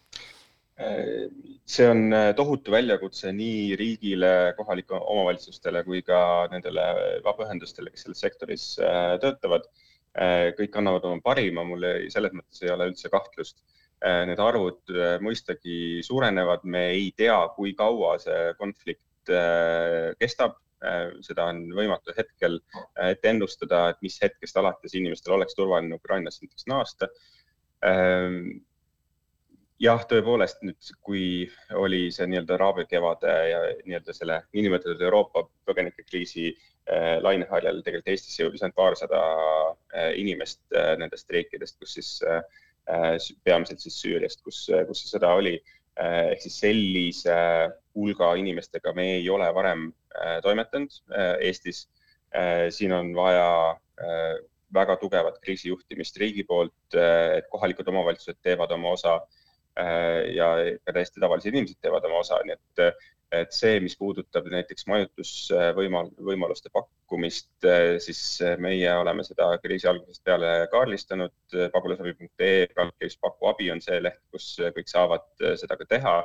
[1.70, 6.18] see on tohutu väljakutse nii riigile, kohalikele omavalitsustele kui ka
[6.52, 6.88] nendele
[7.24, 9.70] vabaühendustele, kes selles sektoris äh, töötavad.
[10.18, 13.83] Äh, kõik annavad oma parima, mul selles mõttes ei ole üldse kahtlust Äh,
[14.28, 20.60] need arvud äh, mõistagi suurenevad, me ei tea, kui kaua see konflikt äh, kestab,
[21.24, 22.58] seda on võimatu hetkel
[23.00, 27.08] ette ennustada, et mis hetkest alates inimestel oleks turvaline Ukrainasse näiteks naasta.
[27.88, 28.66] Ähm,
[29.80, 31.24] jah, tõepoolest nüüd, kui
[31.80, 36.50] oli see nii-öelda araabia kevade ja nii-öelda selle niinimetatud Euroopa põgenikekriisi
[37.24, 39.24] laineharjal tegelikult Eestisse jõudis ainult paarsada
[40.20, 40.66] inimest
[41.00, 42.63] nendest riikidest, kus siis äh, Äh,
[43.44, 45.58] peamiselt siis Süüriast, kus, kus see sõda oli.
[46.02, 47.36] Äh, ehk siis sellise
[47.94, 50.96] hulga inimestega me ei ole varem äh, toimetanud
[51.40, 51.88] Eestis.
[52.74, 53.78] siin on vaja
[54.74, 59.20] väga tugevat kriisijuhtimist riigi poolt, et kohalikud omavalitsused teevad oma osa
[60.34, 60.48] ja
[60.82, 62.98] ka täiesti tavalised inimesed teevad oma osa, nii et
[63.34, 67.50] et see, mis puudutab näiteks majutusvõimaluste pakkumist,
[68.04, 68.22] siis
[68.62, 71.34] meie oleme seda kriisi algusest peale kaardistanud.
[71.74, 75.26] pagulasabi.ee pealkirjas Paku abi on see leht, kus kõik saavad
[75.60, 76.18] seda ka teha.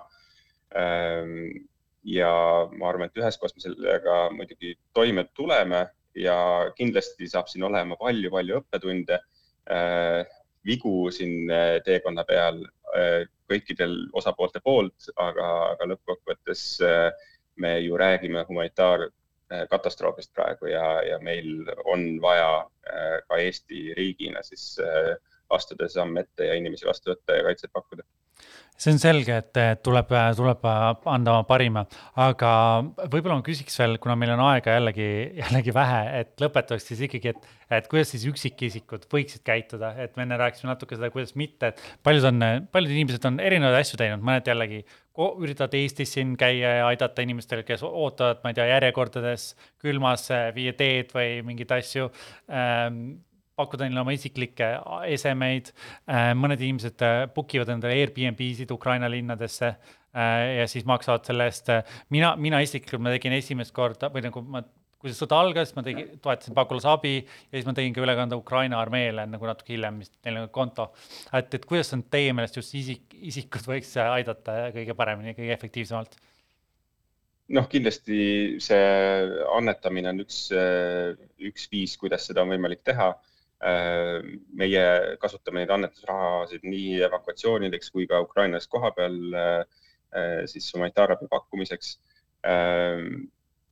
[2.09, 2.33] ja
[2.73, 5.87] ma arvan, et üheskoos me sellega muidugi toime tuleme
[6.19, 6.37] ja
[6.77, 9.19] kindlasti saab siin olema palju-palju õppetunde,
[10.69, 11.51] vigu siin
[11.85, 12.63] teekonna peal
[13.49, 17.09] kõikidel osapoolte poolt, aga, aga lõppkokkuvõttes äh,
[17.59, 24.77] me ju räägime humanitaarkatastroofist praegu ja, ja meil on vaja äh, ka Eesti riigina siis
[24.85, 25.17] äh,
[25.51, 28.05] astuda samm ette ja inimesi vastu võtta ja kaitset pakkuda
[28.79, 31.83] see on selge, et tuleb, tuleb anda oma parima,
[32.23, 32.51] aga
[33.11, 35.09] võib-olla ma küsiks veel, kuna meil on aega jällegi,
[35.43, 40.25] jällegi vähe, et lõpetuseks siis ikkagi, et, et kuidas siis üksikisikud võiksid käituda, et me
[40.27, 44.23] enne rääkisime natuke seda, kuidas mitte, et paljud on, paljud inimesed on erinevaid asju teinud,
[44.31, 44.85] mõned jällegi
[45.19, 49.49] üritavad Eestis siin käia ja aidata inimestel, kes ootavad, ma ei tea, järjekordades
[49.83, 52.13] külmas, viia teed või mingeid asju.
[52.47, 53.01] Ähm,
[53.59, 54.73] pakkuda neile oma isiklikke
[55.15, 55.73] esemeid.
[56.09, 61.49] Äh, mõned inimesed äh, book ivad endale Airbnb-sid Ukraina linnadesse äh, ja siis maksavad selle
[61.51, 61.71] eest.
[62.15, 64.65] mina, mina isiklikult, ma tegin esimest korda või nagu ma
[64.99, 68.81] kui see sõda algas, ma tegin, toetasin pagulasabi ja siis ma tegin ka ülekande Ukraina
[68.83, 70.89] armeele nagu natuke hiljem, mis neil on konto.
[71.31, 76.19] et, et kuidas on teie meelest just isik, isikud võiks aidata kõige paremini, kõige efektiivsemalt?
[77.55, 78.19] noh, kindlasti
[78.61, 78.83] see
[79.55, 80.41] annetamine on üks,
[81.51, 83.13] üks viis, kuidas seda on võimalik teha
[83.59, 84.83] meie
[85.19, 89.17] kasutame neid annetusrahasid nii evakuatsioonideks kui ka Ukrainas kohapeal
[90.47, 91.97] siis humanitaarabi pakkumiseks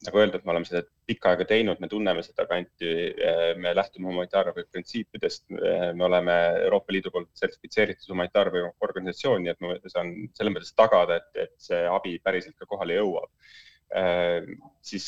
[0.05, 2.91] nagu öeldud, me oleme seda pikka aega teinud, me tunneme seda kanti,
[3.63, 6.35] me lähtume humanitaarabi printsiipidest, me oleme
[6.67, 11.55] Euroopa Liidu poolt sertifitseeritud humanitaarabi organisatsioon, nii et ma saan selles mõttes tagada, et, et
[11.69, 13.31] see abi päriselt ka kohale jõuab.
[14.83, 15.05] Siis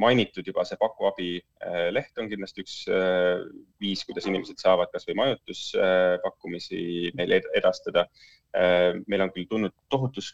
[0.00, 1.26] mainitud juba see Paku abi
[1.92, 2.76] leht on kindlasti üks
[3.82, 8.06] viis, kuidas inimesed saavad kasvõi majutuspakkumisi meile edastada.
[9.06, 10.32] meil on küll tulnud tohutus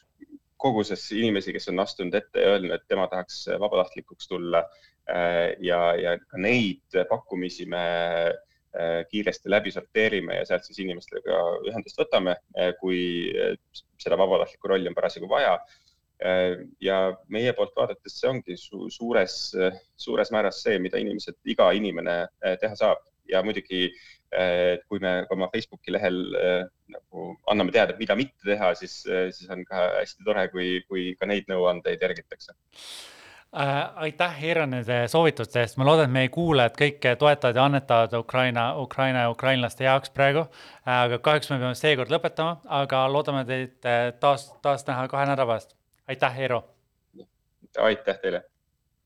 [0.61, 4.65] koguses inimesi, kes on astunud ette ja öelnud, et tema tahaks vabatahtlikuks tulla.
[5.11, 7.85] Äh, ja, ja ka neid pakkumisi me
[8.31, 13.01] äh, kiiresti läbi sorteerime ja sealt siis inimestega ühendust võtame, äh, kui
[14.01, 15.57] seda vabatahtlikku rolli on parasjagu vaja.
[16.85, 16.97] Ja
[17.33, 19.37] meie poolt vaadates see ongi su suures,
[19.97, 22.17] suures määras see, mida inimesed, iga inimene
[22.61, 23.01] teha saab
[23.31, 23.87] ja muidugi
[24.31, 29.31] et kui me oma Facebooki lehel äh, nagu anname teada, mida mitte teha, siis, äh,
[29.35, 32.55] siis on ka hästi tore, kui, kui ka neid nõuandeid järgitakse
[33.51, 33.91] äh,.
[34.07, 38.69] aitäh, Eero, nende soovituste eest, ma loodan, et meie kuulajad kõik toetavad ja annetavad Ukraina,
[38.79, 40.95] Ukraina ja ukrainlaste jaoks praegu äh,.
[40.95, 43.91] aga kahjuks me peame seekord lõpetama, aga loodame teid
[44.23, 45.80] taas, taas näha kahe nädala pärast.
[46.11, 46.75] Aitäh, Eero.
[47.79, 48.43] aitäh teile